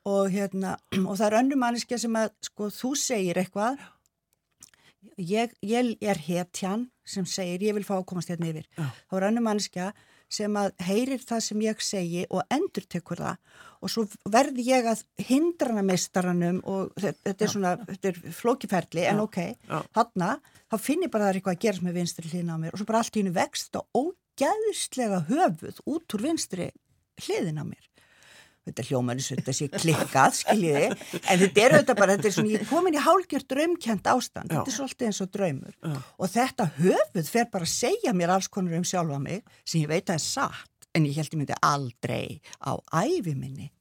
Og 0.09 0.31
hérna, 0.35 0.77
og 1.09 1.17
það 1.17 1.27
er 1.29 1.39
önnu 1.43 1.59
manniska 1.61 1.99
sem 2.01 2.17
að, 2.19 2.33
sko, 2.49 2.71
þú 2.75 2.95
segir 2.99 3.43
eitthvað. 3.43 3.83
Ég, 5.19 5.53
ég 5.67 5.93
er 6.01 6.19
hetjan 6.27 6.89
sem 7.05 7.27
segir, 7.29 7.63
ég 7.69 7.77
vil 7.77 7.87
fá 7.87 7.97
að 7.99 8.09
komast 8.11 8.31
hérna 8.33 8.49
yfir. 8.53 8.67
Þá 8.79 9.17
er 9.19 9.29
önnu 9.29 9.43
manniska 9.45 9.93
sem 10.33 10.57
að 10.57 10.73
heyrir 10.87 11.21
það 11.23 11.45
sem 11.49 11.67
ég 11.67 11.85
segi 11.85 12.25
og 12.31 12.43
endur 12.53 12.89
tekur 12.89 13.21
það. 13.21 13.61
Og 13.83 13.91
svo 13.91 14.05
verði 14.31 14.65
ég 14.69 14.87
að 14.87 15.03
hindrana 15.27 15.83
meistaranum 15.85 16.61
og 16.71 16.93
þetta 17.03 17.35
er 17.35 17.51
svona, 17.51 17.73
þetta 17.89 18.13
er 18.13 18.21
flókiferli 18.39 19.07
en 19.11 19.25
ok, 19.25 19.41
hann 19.69 20.27
þá 20.73 20.79
finn 20.81 21.05
ég 21.05 21.13
bara 21.13 21.27
að 21.27 21.29
það 21.29 21.33
er 21.33 21.41
eitthvað 21.41 21.57
að 21.57 21.65
gerast 21.67 21.85
með 21.85 21.99
vinstri 22.01 22.31
hliðin 22.31 22.53
á 22.55 22.57
mér 22.63 22.75
og 22.75 22.81
svo 22.81 22.89
bara 22.89 23.03
allt 23.03 23.17
í 23.17 23.23
hennu 23.23 23.35
vext 23.37 23.79
og 23.81 23.99
ógæðislega 23.99 25.19
höfuð 25.29 25.81
út 25.93 26.17
úr 26.17 26.25
vinstri 26.29 26.69
hliðin 27.27 27.61
á 27.61 27.65
mér 27.67 27.92
þetta 28.69 28.85
hljómanis, 28.87 29.31
þetta 29.33 29.55
sé 29.57 29.69
klikkað, 29.73 30.37
skiljiði, 30.39 30.91
en 31.21 31.41
þetta 31.43 31.65
er 31.65 31.77
auðvitað 31.77 31.99
bara, 31.99 32.17
þetta 32.17 32.29
er 32.29 32.35
svona, 32.37 32.53
ég 32.53 32.63
er 32.63 32.71
komin 32.71 32.97
í 32.99 33.03
hálgjört 33.03 33.49
draumkjent 33.51 34.11
ástand, 34.13 34.53
Já. 34.53 34.59
þetta 34.59 34.73
er 34.73 34.77
svolítið 34.77 35.09
eins 35.09 35.23
og 35.25 35.33
draumur 35.35 35.75
Já. 35.75 35.97
og 35.99 36.33
þetta 36.33 36.69
höfuð 36.79 37.33
fer 37.35 37.49
bara 37.53 37.69
að 37.69 37.75
segja 37.75 38.15
mér 38.17 38.35
alls 38.37 38.51
konar 38.53 38.79
um 38.79 38.87
sjálfa 38.87 39.19
mig 39.23 39.43
sem 39.65 39.83
ég 39.83 39.91
veit 39.91 40.07
að 40.07 40.21
er 40.21 40.25
satt, 40.27 40.89
en 40.95 41.09
ég 41.09 41.19
held 41.19 41.35
ég 41.35 41.41
myndi 41.41 41.59
aldrei 41.67 42.27
á 42.63 42.73
æfi 43.03 43.35
minni 43.35 43.73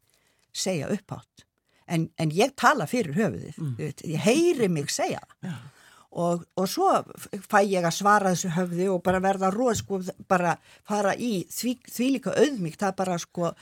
segja 0.51 0.89
upphátt, 0.91 1.45
en, 1.91 2.09
en 2.17 2.33
ég 2.33 2.55
tala 2.57 2.89
fyrir 2.89 3.13
höfuðið, 3.19 3.61
mm. 3.61 3.77
veit, 3.77 4.03
ég 4.07 4.25
heyri 4.25 4.71
mig 4.71 4.89
segja 4.93 5.21
það. 5.43 5.61
Og, 6.11 6.41
og 6.59 6.65
svo 6.67 6.89
fæ 7.47 7.61
ég 7.63 7.85
að 7.87 7.93
svara 7.95 8.33
þessu 8.33 8.49
höfði 8.51 8.89
og 8.91 8.97
bara 9.05 9.21
verða 9.23 9.47
róð 9.53 9.77
sko 9.79 9.99
bara 10.27 10.57
fara 10.83 11.13
í 11.15 11.45
því, 11.47 11.77
því 11.87 12.07
líka 12.17 12.33
auðmíkt, 12.35 12.81
það 12.81 12.97
bara 12.97 13.15
sko 13.21 13.53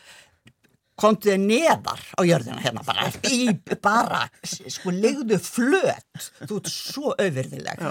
komdu 1.00 1.32
þið 1.32 1.44
neðar 1.46 2.02
á 2.16 2.22
jörðina 2.28 2.64
hérna 2.64 2.84
bara, 2.88 3.08
í, 3.32 3.50
bara 3.84 4.22
sko 4.46 4.94
legðu 4.96 5.40
flöt. 5.44 6.28
Þú 6.44 6.60
ert 6.60 6.72
svo 6.74 7.14
auðvirðileg. 7.16 7.86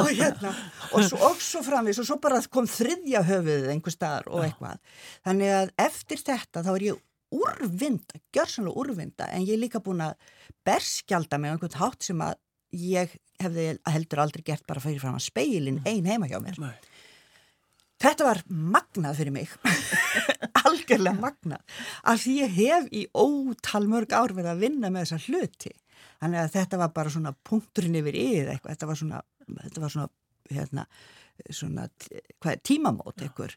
Og 0.00 0.10
hérna 0.10 0.54
og 0.90 1.06
svo, 1.06 1.20
og 1.30 1.44
svo 1.44 1.62
framvís 1.66 2.00
og 2.02 2.08
svo 2.08 2.18
bara 2.22 2.40
kom 2.52 2.68
þriðja 2.70 3.22
höfuðið 3.28 3.70
einhver 3.74 3.94
staðar 3.94 4.28
og 4.30 4.44
eitthvað. 4.46 4.82
Þannig 5.26 5.54
að 5.60 5.72
eftir 5.86 6.22
þetta 6.26 6.64
þá 6.66 6.72
er 6.74 6.86
ég 6.90 7.00
úrvinda, 7.30 8.18
gjörsanlega 8.34 8.82
úrvinda 8.82 9.28
en 9.30 9.46
ég 9.46 9.54
er 9.54 9.62
líka 9.62 9.82
búin 9.82 10.02
að 10.02 10.16
berskjalda 10.66 11.38
með 11.38 11.54
einhvern 11.54 11.80
hátt 11.80 12.08
sem 12.10 12.22
að 12.24 12.38
ég 12.74 13.14
hefði 13.40 13.66
heldur 13.90 14.22
aldrei 14.24 14.44
gert 14.46 14.66
bara 14.68 14.82
fyrir 14.82 15.02
fram 15.02 15.18
að 15.18 15.26
speilin 15.26 15.80
ein 15.88 16.06
heima 16.06 16.28
hjá 16.30 16.38
mér. 16.42 16.58
Nei. 16.60 16.74
Þetta 18.00 18.26
var 18.26 18.40
magnað 18.48 19.18
fyrir 19.18 19.34
mig, 19.34 19.50
algjörlega 20.64 21.20
magnað, 21.20 21.78
af 22.08 22.22
því 22.22 22.36
ég 22.38 22.54
hef 22.56 22.88
í 22.96 23.04
ótal 23.12 23.84
mörg 23.90 24.14
ár 24.16 24.32
verið 24.36 24.54
að 24.54 24.62
vinna 24.64 24.90
með 24.92 25.06
þessa 25.06 25.28
hluti. 25.28 25.74
Þannig 26.20 26.40
að 26.40 26.54
þetta 26.54 26.80
var 26.80 26.94
bara 26.96 27.12
svona 27.12 27.34
punkturinn 27.48 27.98
yfir 28.00 28.16
yfir 28.16 28.52
eitthvað, 28.54 28.74
þetta 28.74 28.88
var 28.88 29.00
svona, 29.00 29.20
þetta 29.50 29.82
var 29.84 29.94
svona, 29.94 30.08
hérna, 30.50 30.86
svona 31.56 31.86
hvað, 32.40 32.62
tímamót 32.70 33.24
ykkur. 33.28 33.56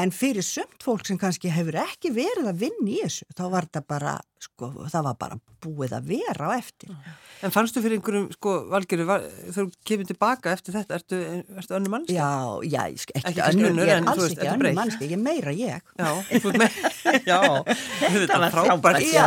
En 0.00 0.12
fyrir 0.12 0.44
sömt 0.44 0.84
fólk 0.84 1.08
sem 1.08 1.20
kannski 1.20 1.52
hefur 1.52 1.80
ekki 1.80 2.12
verið 2.16 2.52
að 2.52 2.62
vinna 2.66 2.88
í 2.88 3.00
þessu 3.02 3.28
þá 3.32 3.44
var 3.48 3.68
þetta 3.68 3.84
bara, 3.94 4.14
sko, 4.40 4.70
það 4.88 5.06
var 5.10 5.16
bara 5.20 5.36
búið 5.60 5.94
að 5.98 6.06
vera 6.08 6.48
á 6.48 6.50
eftir. 6.56 6.92
En 7.44 7.52
fannstu 7.52 7.82
fyrir 7.84 7.98
einhverjum, 7.98 8.28
sko, 8.36 8.54
þegar 8.72 9.26
þú 9.56 9.64
kemur 9.88 10.08
tilbaka 10.08 10.54
eftir 10.54 10.76
þetta 10.76 10.96
ertu, 10.96 11.18
ertu 11.60 11.76
önnu 11.76 11.92
mannski? 11.92 12.16
Já, 12.16 12.30
já, 12.64 12.80
ekki, 12.88 13.16
ekki 13.20 13.44
önnur, 13.46 13.80
ég 13.84 13.92
er 13.94 14.08
alls 14.08 14.22
veist, 14.24 14.38
ekki 14.38 14.50
önnu 14.54 14.72
mannski 14.76 15.10
ég 15.10 15.20
meira 15.20 15.52
ég. 15.56 15.84
Já, 16.00 16.08
já 17.30 17.40
þetta 18.00 18.40
var 18.44 18.56
frábært. 18.56 19.04
Já, 19.10 19.26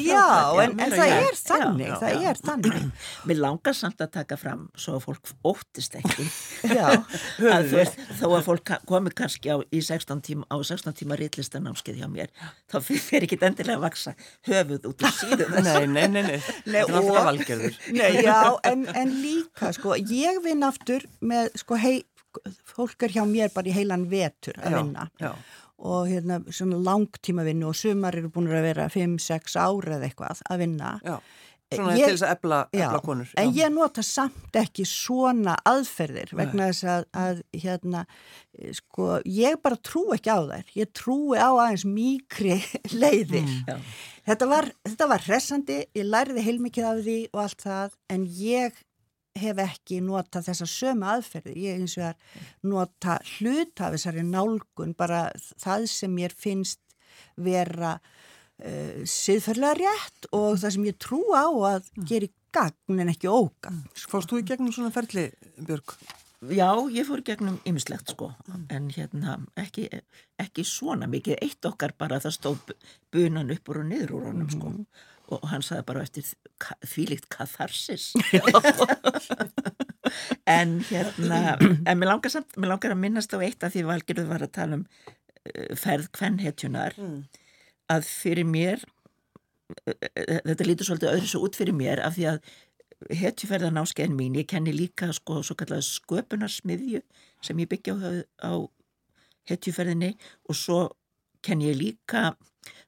já, 0.00 0.24
en, 0.64 0.76
en 0.80 0.96
það 0.96 1.14
er 1.16 1.40
þannig 1.42 1.90
já, 1.90 1.96
það 2.00 2.26
er 2.30 2.42
þannig. 2.48 2.80
Mér 3.28 3.42
langar 3.42 3.76
samt 3.76 4.00
að 4.04 4.12
taka 4.16 4.40
fram 4.40 4.66
svo 4.76 4.96
að 4.96 5.06
fólk 5.08 5.34
óttist 5.46 5.96
ekki. 5.98 6.26
Já. 6.76 6.88
Að 6.96 7.68
þú 7.70 7.78
veist, 7.78 8.00
þó 8.18 8.26
að 8.30 8.44
fólk 8.46 8.72
komi 8.88 9.12
kannski 9.16 9.52
á, 9.52 9.56
16 9.60 10.22
tíma, 10.26 10.46
á 10.48 10.56
16 10.60 10.96
tíma 10.96 11.18
rittlistanámskeið 11.20 12.00
hjá 12.02 12.08
mér, 12.10 12.32
þá 12.70 12.78
fer 12.82 13.26
ekki 13.26 13.38
endilega 13.40 13.78
að 13.78 13.84
vaksa 13.86 14.14
höfuð 14.46 14.88
út 14.90 15.04
úr 15.04 15.14
síðan 15.16 15.56
Nei, 15.66 15.86
nei, 15.90 16.06
nei, 16.12 16.22
nei, 16.22 16.38
þetta 16.64 16.80
er 16.82 16.98
alltaf 17.00 17.28
valgerður. 17.30 17.78
Nei, 17.96 18.10
já, 18.24 18.38
en, 18.70 18.86
en 19.02 19.14
líka, 19.22 19.72
sko, 19.76 19.96
ég 19.98 20.40
vinn 20.44 20.66
aftur 20.66 21.06
með, 21.20 21.52
sko, 21.62 21.78
hei, 21.82 22.00
fólk 22.68 23.06
er 23.06 23.16
hjá 23.16 23.24
mér 23.28 23.52
bara 23.54 23.72
í 23.72 23.76
heilan 23.76 24.08
vetur 24.10 24.58
að 24.60 24.80
vinna. 24.80 25.08
já, 25.20 25.30
já. 25.30 25.62
og 25.86 26.06
hérna 26.08 26.40
svona 26.48 26.78
langtímavinnu 26.80 27.68
og 27.68 27.76
sumar 27.76 28.16
eru 28.16 28.30
búin 28.32 28.48
að 28.48 28.70
vera 28.70 28.86
5-6 28.92 29.58
ára 29.60 29.98
eða 29.98 30.08
eitthvað 30.08 30.44
að 30.48 30.62
vinna. 30.64 30.94
Já, 31.04 31.18
svona 31.74 31.96
ég, 31.98 32.06
til 32.06 32.14
þess 32.14 32.24
að 32.26 32.32
ebla, 32.36 32.58
ebla 32.72 33.00
konur. 33.04 33.30
Já. 33.30 33.38
En 33.42 33.52
ég 33.56 33.72
nota 33.74 34.04
samt 34.06 34.58
ekki 34.58 34.86
svona 34.88 35.56
aðferðir 35.66 36.32
vegna 36.38 36.68
þess 36.70 36.88
að, 36.92 37.06
að 37.22 37.42
hérna, 37.64 38.02
sko, 38.78 39.08
ég 39.26 39.58
bara 39.64 39.80
trú 39.90 40.04
ekki 40.16 40.30
á 40.30 40.40
þær. 40.46 40.74
Ég 40.78 40.92
trúi 40.96 41.40
á 41.40 41.50
aðeins 41.50 41.86
mýkri 41.88 42.60
leiðir. 43.02 43.46
Mm. 43.66 43.86
Þetta 44.26 44.50
var, 44.50 44.70
þetta 44.86 45.10
var 45.12 45.26
hressandi, 45.26 45.80
ég 45.96 46.10
læriði 46.10 46.46
heilmikið 46.46 46.90
af 46.90 47.02
því 47.06 47.20
og 47.32 47.42
allt 47.44 47.66
það 47.66 47.96
en 48.14 48.28
ég 48.38 48.82
hef 49.36 49.58
ekki 49.60 50.00
nota 50.00 50.40
þessa 50.44 50.66
sömu 50.70 51.08
aðferði. 51.12 51.56
Ég 51.66 51.80
eins 51.80 51.96
og 51.98 52.08
er 52.08 52.42
nota 52.64 53.18
hlut 53.36 53.82
af 53.84 53.94
þessari 53.96 54.24
nálgun, 54.24 54.96
bara 54.96 55.28
það 55.60 55.90
sem 55.92 56.18
ég 56.22 56.34
finnst 56.36 56.80
vera 57.36 57.96
uh, 58.64 59.00
siðferðlega 59.08 59.78
rétt 59.80 60.28
og 60.32 60.60
það 60.62 60.76
sem 60.76 60.86
ég 60.88 61.00
trú 61.02 61.22
á 61.32 61.46
að 61.46 61.88
mm. 61.96 62.06
gera 62.10 62.28
í 62.28 62.34
gagn 62.56 63.02
en 63.02 63.12
ekki 63.12 63.32
ógagn. 63.32 63.82
Mm. 63.82 64.06
Fórst 64.12 64.32
þú 64.32 64.42
í 64.42 64.46
gegnum 64.48 64.76
svona 64.76 64.94
ferli, 64.94 65.28
Björg? 65.58 65.96
Já, 66.52 66.68
ég 66.92 67.08
fór 67.08 67.22
gegnum 67.24 67.56
ymmislegt 67.66 68.12
sko, 68.12 68.30
mm. 68.46 68.64
en 68.76 68.88
hérna 68.92 69.38
ekki, 69.58 69.88
ekki 70.40 70.66
svona 70.68 71.08
mikið. 71.10 71.40
Eitt 71.42 71.68
okkar 71.68 71.96
bara 71.98 72.20
það 72.22 72.36
stóð 72.36 72.72
bunan 73.14 73.52
upp 73.54 73.72
úr 73.72 73.82
og 73.82 73.90
niður 73.90 74.18
úr 74.18 74.30
honum 74.30 74.50
sko 74.52 74.74
og 75.32 75.46
hann 75.50 75.64
sagði 75.64 75.86
bara 75.88 76.04
eftir 76.06 76.28
þvílikt 76.86 77.28
katharsis 77.32 78.12
en 80.56 80.78
hérna 80.86 81.40
en 81.58 81.98
mér 81.98 82.12
langar, 82.12 82.32
samt, 82.32 82.54
mér 82.56 82.74
langar 82.74 82.94
að 82.94 83.02
minnast 83.02 83.34
á 83.34 83.38
eitt 83.42 83.66
að 83.66 83.76
því 83.76 83.86
valgjörðu 83.90 84.26
var 84.30 84.46
að 84.46 84.54
tala 84.58 84.78
um 84.80 84.84
uh, 84.86 85.74
ferð 85.78 86.10
kvennhetjunar 86.16 86.98
mm. 87.00 87.18
Að 87.92 88.06
fyrir 88.08 88.48
mér 88.48 88.82
uh, 88.82 90.40
þetta 90.46 90.68
lítur 90.68 90.88
svolítið 90.88 91.12
öðru 91.14 91.30
svo 91.30 91.42
út 91.46 91.58
fyrir 91.58 91.76
mér 91.76 92.02
af 92.06 92.16
því 92.16 92.30
að 92.32 92.40
hetjuferðan 93.12 93.82
áskeiðin 93.82 94.16
mín, 94.16 94.38
ég 94.40 94.48
kenni 94.48 94.72
líka 94.72 95.10
sko 95.14 95.42
svo 95.44 95.56
kallega 95.58 95.84
sköpunarsmiðju 95.84 97.02
sem 97.44 97.58
ég 97.60 97.68
byggja 97.68 97.96
á, 98.00 98.10
á 98.40 98.52
hetjuferðinni 99.50 100.14
og 100.48 100.56
svo 100.56 100.80
kenni 101.44 101.68
ég 101.68 101.76
líka 101.78 102.30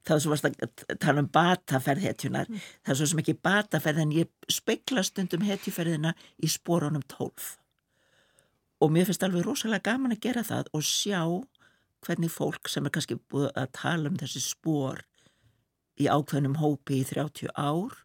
það 0.07 0.15
er 0.15 0.23
svo 0.23 0.33
varst 0.33 0.47
að 0.49 0.97
tala 0.99 1.23
um 1.23 1.29
bataferð 1.31 2.07
hetjunar, 2.07 2.49
mm. 2.49 2.67
það 2.83 2.93
er 2.93 2.99
svo 2.99 3.07
sem 3.11 3.21
ekki 3.23 3.37
bataferð 3.45 4.03
en 4.03 4.15
ég 4.17 4.51
speikla 4.51 5.05
stundum 5.05 5.45
hetjuferðina 5.47 6.15
í 6.41 6.49
spórunum 6.51 7.05
tólf 7.11 7.55
og 8.79 8.91
mér 8.95 9.07
finnst 9.07 9.23
alveg 9.27 9.45
rosalega 9.45 9.91
gaman 9.91 10.15
að 10.15 10.23
gera 10.25 10.43
það 10.47 10.71
og 10.75 10.85
sjá 10.87 11.21
hvernig 12.05 12.31
fólk 12.31 12.69
sem 12.71 12.85
er 12.85 12.93
kannski 12.95 13.19
búið 13.31 13.51
að 13.59 13.71
tala 13.77 14.11
um 14.11 14.17
þessi 14.19 14.41
spór 14.43 15.03
í 15.99 16.07
ákveðnum 16.07 16.59
hópi 16.61 17.01
í 17.01 17.07
30 17.07 17.51
ár 17.59 17.95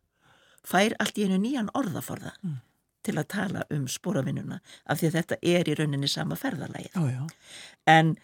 fær 0.66 0.96
allt 1.02 1.18
í 1.18 1.26
einu 1.26 1.38
nýjan 1.42 1.72
orðaforða 1.76 2.34
mm. 2.40 2.58
til 3.06 3.16
að 3.20 3.30
tala 3.34 3.64
um 3.74 3.86
spóravinnuna 3.90 4.60
af 4.84 5.00
því 5.00 5.10
að 5.10 5.18
þetta 5.18 5.40
er 5.54 5.70
í 5.70 5.76
rauninni 5.78 6.10
sama 6.10 6.38
ferðalægið 6.40 7.00
oh, 7.00 7.26
en 7.90 8.14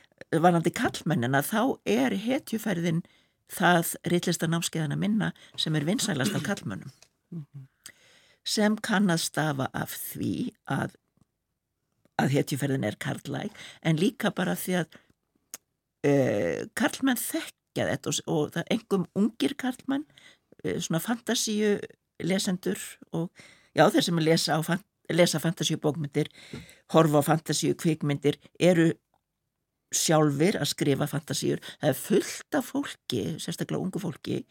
varandi 0.43 0.73
kallmennina 0.75 1.43
þá 1.47 1.63
er 1.89 2.17
hetjuferðin 2.25 3.03
það 3.51 3.95
rillista 4.11 4.49
námskeiðana 4.51 4.99
minna 4.99 5.33
sem 5.59 5.77
er 5.77 5.87
vinsælast 5.89 6.37
af 6.39 6.47
kallmönnum 6.47 6.91
sem 8.47 8.77
kann 8.83 9.11
að 9.13 9.25
stafa 9.27 9.69
af 9.77 9.95
því 9.95 10.51
að 10.71 10.97
að 12.21 12.35
hetjuferðin 12.37 12.85
er 12.85 12.99
karlæg 13.01 13.55
en 13.87 14.01
líka 14.01 14.33
bara 14.35 14.57
því 14.59 14.83
að 14.83 14.99
uh, 16.07 16.67
karlmenn 16.79 17.21
þekkja 17.21 17.89
þetta 17.93 18.13
og, 18.13 18.21
og 18.27 18.53
það 18.55 18.63
er 18.63 18.77
engum 18.77 19.07
ungir 19.19 19.57
karlmenn 19.61 20.07
uh, 20.65 20.79
svona 20.79 21.03
fantasíu 21.03 21.79
lesendur 22.21 22.81
og 23.17 23.31
já 23.77 23.87
þeir 23.91 24.07
sem 24.09 24.23
lesa, 24.23 24.59
fan, 24.67 24.83
lesa 25.13 25.41
fantasíu 25.43 25.81
bókmyndir 25.81 26.29
horfa 26.95 27.23
á 27.23 27.29
fantasíu 27.33 27.77
kvikmyndir 27.79 28.41
eru 28.59 28.91
sjálfur 29.91 30.59
að 30.61 30.69
skrifa 30.71 31.07
fantasíur. 31.11 31.63
Það 31.81 31.89
er 31.89 31.99
fullt 31.99 32.59
af 32.59 32.69
fólki, 32.71 33.23
sérstaklega 33.43 33.83
ungu 33.83 33.99
fólki 34.03 34.45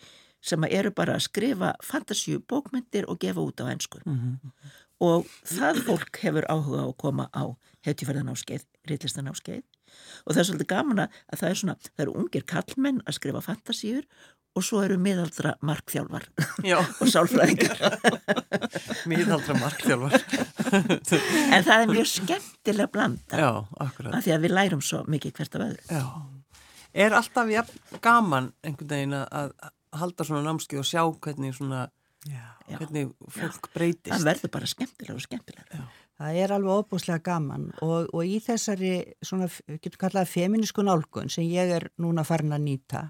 sem 0.44 0.64
eru 0.70 0.92
bara 0.96 1.16
að 1.18 1.26
skrifa 1.28 1.74
fantasíu 1.84 2.42
bókmyndir 2.48 3.08
og 3.12 3.20
gefa 3.24 3.44
út 3.44 3.60
á 3.60 3.72
ennsku 3.72 4.00
mm 4.06 4.16
-hmm. 4.16 4.52
og 5.00 5.26
það 5.44 5.84
fólk 5.88 6.20
hefur 6.24 6.46
áhuga 6.48 6.80
á 6.84 6.88
að 6.88 6.98
koma 6.98 7.30
á 7.36 7.44
hetjufærðanámskeið, 7.86 8.64
reillistanámskeið 8.88 9.64
og 10.26 10.34
það 10.34 10.42
er 10.42 10.50
svolítið 10.50 10.72
gaman 10.74 11.06
að 11.06 11.40
það 11.40 11.48
er 11.50 11.62
svona, 11.62 11.78
það 11.90 12.04
eru 12.06 12.18
ungir 12.24 12.46
kallmenn 12.50 13.02
að 13.06 13.18
skrifa 13.20 13.46
fantasíur 13.46 14.06
og 14.58 14.66
svo 14.66 14.82
eru 14.84 14.98
miðaldra 15.02 15.54
markþjálfar 15.66 16.26
og 17.02 17.12
sálfræðingar. 17.12 17.84
Miðaldra 19.12 19.56
markþjálfar. 19.60 20.26
En 21.56 21.64
það 21.66 21.76
er 21.76 21.92
mjög 21.94 22.10
skemmtilega 22.12 22.92
blanda 22.94 23.40
Já, 23.40 23.52
af 23.82 24.24
því 24.26 24.34
að 24.36 24.44
við 24.46 24.54
lærum 24.54 24.84
svo 24.86 25.04
mikið 25.10 25.38
hvert 25.38 25.58
af 25.58 25.66
öðru. 25.68 25.86
Já. 25.90 26.04
Er 27.06 27.16
alltaf 27.18 27.50
ja, 27.54 27.64
gaman 28.04 28.52
einhvern 28.66 28.92
veginn 28.92 29.16
að 29.22 29.54
halda 29.96 30.26
svona 30.26 30.44
námskið 30.46 30.82
og 30.82 30.90
sjá 30.90 31.02
hvernig 31.24 31.56
svona 31.58 31.88
Já. 32.28 32.44
hvernig 32.76 33.14
fólk 33.34 33.72
breytist? 33.74 34.14
Það 34.14 34.28
verður 34.28 34.54
bara 34.58 34.70
skemmtilega 34.70 35.18
og 35.18 35.26
skemmtilega 35.26 35.88
Það 36.20 36.38
er 36.44 36.52
alveg 36.52 36.82
óbúslega 36.82 37.24
gaman 37.24 37.70
og, 37.86 38.10
og 38.12 38.28
í 38.28 38.42
þessari 38.44 38.92
svona, 39.24 39.48
getur 39.80 40.02
kallað 40.02 40.34
feminísku 40.34 40.84
nálgun 40.84 41.32
sem 41.32 41.48
ég 41.48 41.72
er 41.78 41.88
núna 42.02 42.26
farin 42.28 42.56
að 42.56 42.66
nýta 42.66 43.06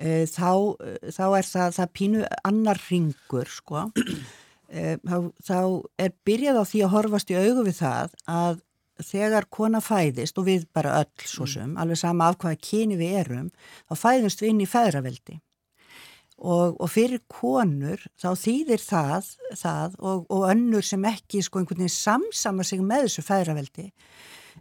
e, 0.00 0.24
þá, 0.24 0.80
þá 1.12 1.26
er 1.26 1.50
það, 1.50 1.76
það 1.76 1.92
pínu 1.98 2.24
annar 2.48 2.80
ringur 2.86 3.52
sko 3.52 3.84
e, 3.92 4.96
þá, 5.10 5.16
þá 5.44 5.60
er 6.00 6.16
byrjað 6.24 6.62
á 6.62 6.64
því 6.72 6.82
að 6.86 6.92
horfast 6.96 7.34
í 7.34 7.38
augu 7.40 7.66
við 7.68 7.78
það 7.82 8.16
að 8.32 8.64
þegar 9.04 9.48
kona 9.52 9.80
fæðist 9.84 10.40
og 10.40 10.48
við 10.48 10.66
bara 10.76 10.98
öll 11.02 11.28
svo 11.28 11.44
mm. 11.44 11.52
sem, 11.52 11.68
mm. 11.68 11.78
alveg 11.84 12.00
sama 12.00 12.30
af 12.30 12.40
hvaða 12.40 12.60
kyni 12.64 12.98
við 13.00 13.20
erum, 13.22 13.52
þá 13.88 13.94
fæðumst 14.06 14.42
við 14.42 14.54
inn 14.54 14.64
í 14.64 14.68
feðraveldi 14.68 15.40
og, 16.40 16.76
og 16.80 16.88
fyrir 16.90 17.20
konur 17.28 18.02
þá 18.20 18.30
þýðir 18.40 18.82
það, 18.82 19.30
það 19.60 19.96
og, 19.98 20.26
og 20.32 20.46
önnur 20.48 20.86
sem 20.86 21.04
ekki 21.08 21.42
sko 21.44 21.60
einhvern 21.60 21.84
veginn 21.84 21.94
samsama 21.94 22.66
sig 22.66 22.82
með 22.84 23.08
þessu 23.08 23.26
feðraveldi 23.26 23.90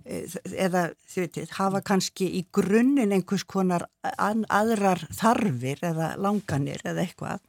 eða 0.06 0.89
þið 1.10 1.24
veitir, 1.24 1.54
hafa 1.58 1.82
kannski 1.86 2.28
í 2.39 2.44
grunninn 2.56 3.13
einhvers 3.15 3.46
konar 3.50 3.88
aðrar 4.04 5.02
þarfir 5.15 5.82
eða 5.86 6.13
langanir 6.22 6.84
eða 6.88 7.06
eitthvað 7.06 7.46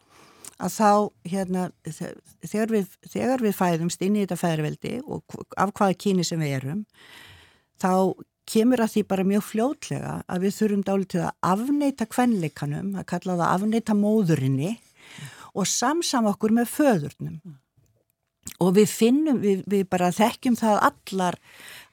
að 0.60 0.74
þá 0.74 0.90
hérna 1.32 1.66
þegar 1.90 2.74
við, 2.74 2.96
þegar 3.08 3.44
við 3.44 3.56
fæðumst 3.56 4.02
inn 4.04 4.18
í 4.18 4.24
þetta 4.24 4.40
fæðarveldi 4.40 4.96
og 5.06 5.38
af 5.56 5.72
hvaða 5.72 5.98
kyni 6.04 6.26
sem 6.26 6.42
við 6.42 6.56
erum 6.60 6.82
þá 7.80 7.92
kemur 8.50 8.82
að 8.84 8.92
því 8.94 9.02
bara 9.12 9.26
mjög 9.30 9.46
fljótlega 9.46 10.14
að 10.26 10.44
við 10.46 10.56
þurfum 10.58 10.84
dálítið 10.88 11.24
að 11.26 11.50
afneita 11.54 12.06
kvenleikanum, 12.10 12.92
að 12.98 13.08
kalla 13.14 13.36
það 13.36 13.46
að 13.46 13.56
afneita 13.56 13.96
móðurinni 13.98 14.76
og 15.54 15.66
samsama 15.66 16.34
okkur 16.34 16.54
með 16.60 16.72
föðurnum. 16.74 17.40
Og 18.60 18.72
við 18.76 18.88
finnum, 18.92 19.40
við, 19.42 19.60
við 19.68 19.84
bara 19.92 20.12
þekkjum 20.14 20.56
það 20.58 20.78
allar 20.90 21.36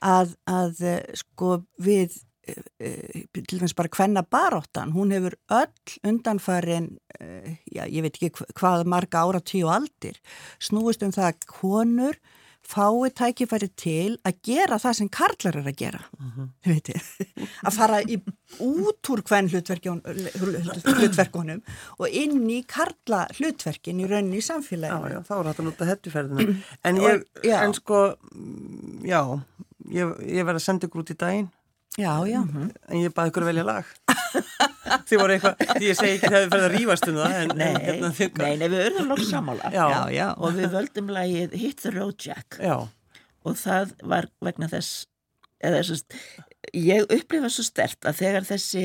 að, 0.04 0.34
að 0.48 0.82
sko 1.20 1.60
við 1.84 2.16
Eh, 2.48 3.26
til 3.34 3.60
dæmis 3.60 3.76
bara 3.76 3.92
hvenna 3.92 4.22
baróttan, 4.24 4.94
hún 4.96 5.12
hefur 5.12 5.36
öll 5.52 5.96
undanfarin, 6.08 6.98
eh, 7.20 7.58
já 7.68 7.84
ég 7.92 8.02
veit 8.02 8.16
ekki 8.16 8.30
hvað 8.56 8.86
marga 8.86 9.20
ára 9.20 9.42
tíu 9.42 9.68
aldir, 9.68 10.16
snúist 10.60 11.04
um 11.04 11.12
það 11.12 11.34
að 11.34 11.46
konur 11.46 12.16
fái 12.68 13.08
tækifæri 13.16 13.70
til 13.80 14.18
að 14.28 14.34
gera 14.44 14.76
það 14.82 14.94
sem 15.00 15.10
karlar 15.18 15.56
er 15.62 15.68
að 15.72 15.78
gera, 15.80 16.02
uh. 16.20 16.38
-huh. 16.38 16.48
að 17.64 17.74
fara 17.78 17.98
í, 18.04 18.06
út 18.60 19.10
úr 19.14 19.22
hvern 19.24 19.48
hlutverkunum 19.52 21.62
og 21.98 22.08
inn 22.10 22.50
í 22.52 22.64
karla 22.68 23.28
hlutverkin 23.38 24.02
í 24.04 24.10
rauninni 24.10 24.38
í 24.42 24.46
samfélaginu. 24.46 25.08
Já, 25.08 25.14
já, 25.16 25.20
þá 25.24 25.34
er 25.40 25.46
þetta 25.52 25.64
náttúrulega 25.64 25.92
hettuferðinu. 25.94 26.56
En 26.84 26.96
ég, 27.04 27.16
já. 27.44 27.58
en 27.64 27.74
sko, 27.74 28.16
já, 29.08 29.22
ég, 29.88 30.06
ég 30.28 30.44
verði 30.44 30.60
að 30.60 30.68
senda 30.68 30.88
ykkur 30.88 31.02
út 31.06 31.16
í 31.16 31.20
daginn 31.20 31.50
Já, 31.98 32.22
já. 32.30 32.44
En 32.46 33.00
ég 33.02 33.10
baði 33.10 33.32
ykkur 33.32 33.48
að 33.48 33.50
velja 33.50 33.64
lag. 33.66 33.86
Þið 35.10 35.22
voru 35.22 35.36
eitthvað, 35.36 35.64
ég 35.84 35.98
segi 35.98 36.16
ekki 36.16 36.30
þegar 36.30 36.44
við 36.44 36.54
fyrir 36.54 36.66
að 36.68 36.76
rýfast 36.76 37.08
um 37.10 37.20
það. 37.20 37.36
En, 37.38 37.54
nei, 37.60 37.68
en, 37.68 38.08
hérna, 38.20 38.44
nei, 38.44 38.58
nei, 38.62 38.68
við 38.74 38.84
örðum 38.86 39.12
nokkuð 39.12 39.30
samála. 39.30 39.72
Já, 39.74 39.88
já. 40.14 40.26
Og 40.38 40.58
við 40.58 40.76
völdum 40.76 41.14
lagið 41.16 41.56
Hit 41.62 41.84
the 41.84 41.94
Road 41.96 42.28
Jack. 42.28 42.60
Já. 42.64 42.76
Og 43.48 43.58
það 43.60 43.96
var 44.14 44.30
vegna 44.44 44.70
þess, 44.72 45.08
eða 45.64 45.82
þess 45.82 45.96
að 45.98 46.78
ég 46.78 47.16
upplifa 47.18 47.52
svo 47.54 47.66
stert 47.66 48.08
að 48.08 48.22
þegar 48.22 48.48
þessi, 48.48 48.84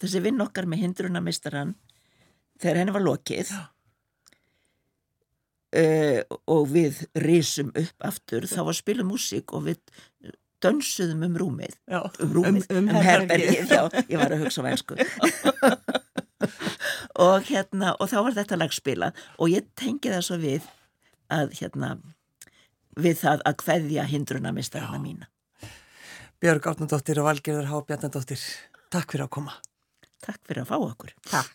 þessi 0.00 0.22
vinn 0.24 0.42
okkar 0.42 0.68
með 0.70 0.82
hindrunamistaran, 0.84 1.74
þegar 2.62 2.82
henni 2.82 2.96
var 2.96 3.04
lokið, 3.06 3.52
uh, 5.76 6.20
og 6.50 6.66
við 6.72 7.04
risum 7.26 7.72
upp 7.76 8.08
aftur, 8.08 8.48
þá 8.50 8.60
var 8.68 8.78
spilum 8.78 9.12
músík 9.12 9.54
og 9.56 9.68
við 9.68 9.80
dönsuðum 10.66 11.24
um 11.26 11.38
rúmið. 11.40 11.76
Já, 11.88 12.00
um, 12.02 12.34
rúmið, 12.34 12.66
um, 12.70 12.82
um, 12.82 12.90
um 12.90 13.06
herbergið. 13.06 13.72
já, 13.76 13.82
ég 14.10 14.20
var 14.20 14.34
að 14.34 14.42
hugsa 14.44 14.62
um 14.62 14.68
á 14.68 14.70
einsku 14.72 14.94
og 17.26 17.48
hérna 17.48 17.94
og 17.96 18.10
þá 18.12 18.18
var 18.26 18.36
þetta 18.36 18.60
lagspila 18.60 19.08
og 19.40 19.52
ég 19.52 19.62
tengi 19.78 20.12
það 20.12 20.26
svo 20.26 20.36
við 20.42 20.62
að 21.32 21.56
hérna 21.60 21.94
við 22.96 23.16
það 23.22 23.38
að 23.48 23.54
hverja 23.64 24.04
hindruna 24.10 24.52
mistarna 24.56 24.98
mína. 25.00 25.30
Björg 26.40 26.68
Átnandóttir 26.68 27.20
og 27.22 27.30
Valgerður 27.30 27.70
Há 27.70 27.76
Bjarnandóttir 27.88 28.42
Takk 28.92 29.12
fyrir 29.12 29.26
að 29.26 29.34
koma. 29.38 29.54
Takk 30.22 30.42
fyrir 30.46 30.62
að 30.62 30.70
fá 30.70 30.76
okkur. 30.78 31.14
Takk. 31.26 31.54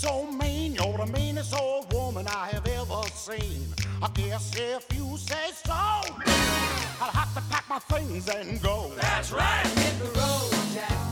so 0.00 0.24
mean, 0.24 0.72
you're 0.76 0.96
the 0.96 1.06
meanest 1.12 1.54
old 1.54 1.92
woman 1.92 2.26
I 2.26 2.48
have 2.52 2.66
ever 2.66 3.02
seen. 3.14 3.66
I 4.00 4.08
guess 4.14 4.56
if 4.56 4.86
you 4.96 5.18
say 5.18 5.50
so, 5.52 5.72
I'll 5.74 7.12
have 7.12 7.34
to 7.34 7.42
pack 7.50 7.68
my 7.68 7.78
things 7.80 8.26
and 8.28 8.62
go. 8.62 8.90
That's 8.96 9.30
right, 9.30 9.66
hit 9.66 9.98
the 9.98 10.18
road, 10.18 10.74
Jack. 10.74 11.09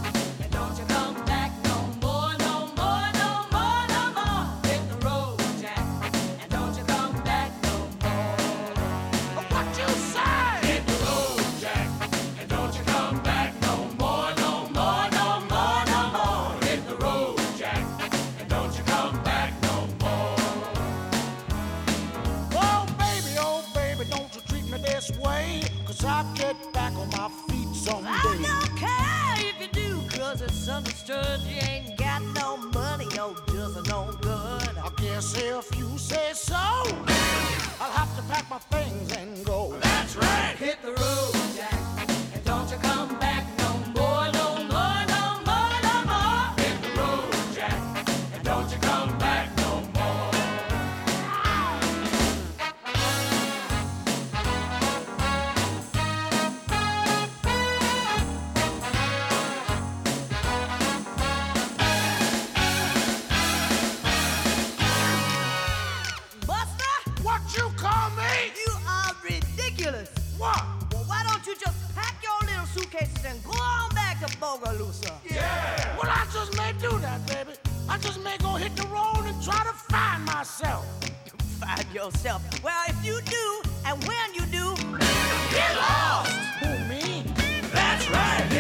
beside 81.79 81.95
yourself. 81.95 82.65
Well, 82.65 82.85
if 82.89 83.05
you 83.05 83.21
do, 83.25 83.71
and 83.87 84.03
when 84.05 84.35
you 84.35 84.45
do, 84.47 84.75
get 85.51 85.77
lost! 85.77 86.31
Who, 86.61 86.85
me? 86.89 87.25
That's 87.73 88.11
right! 88.11 88.58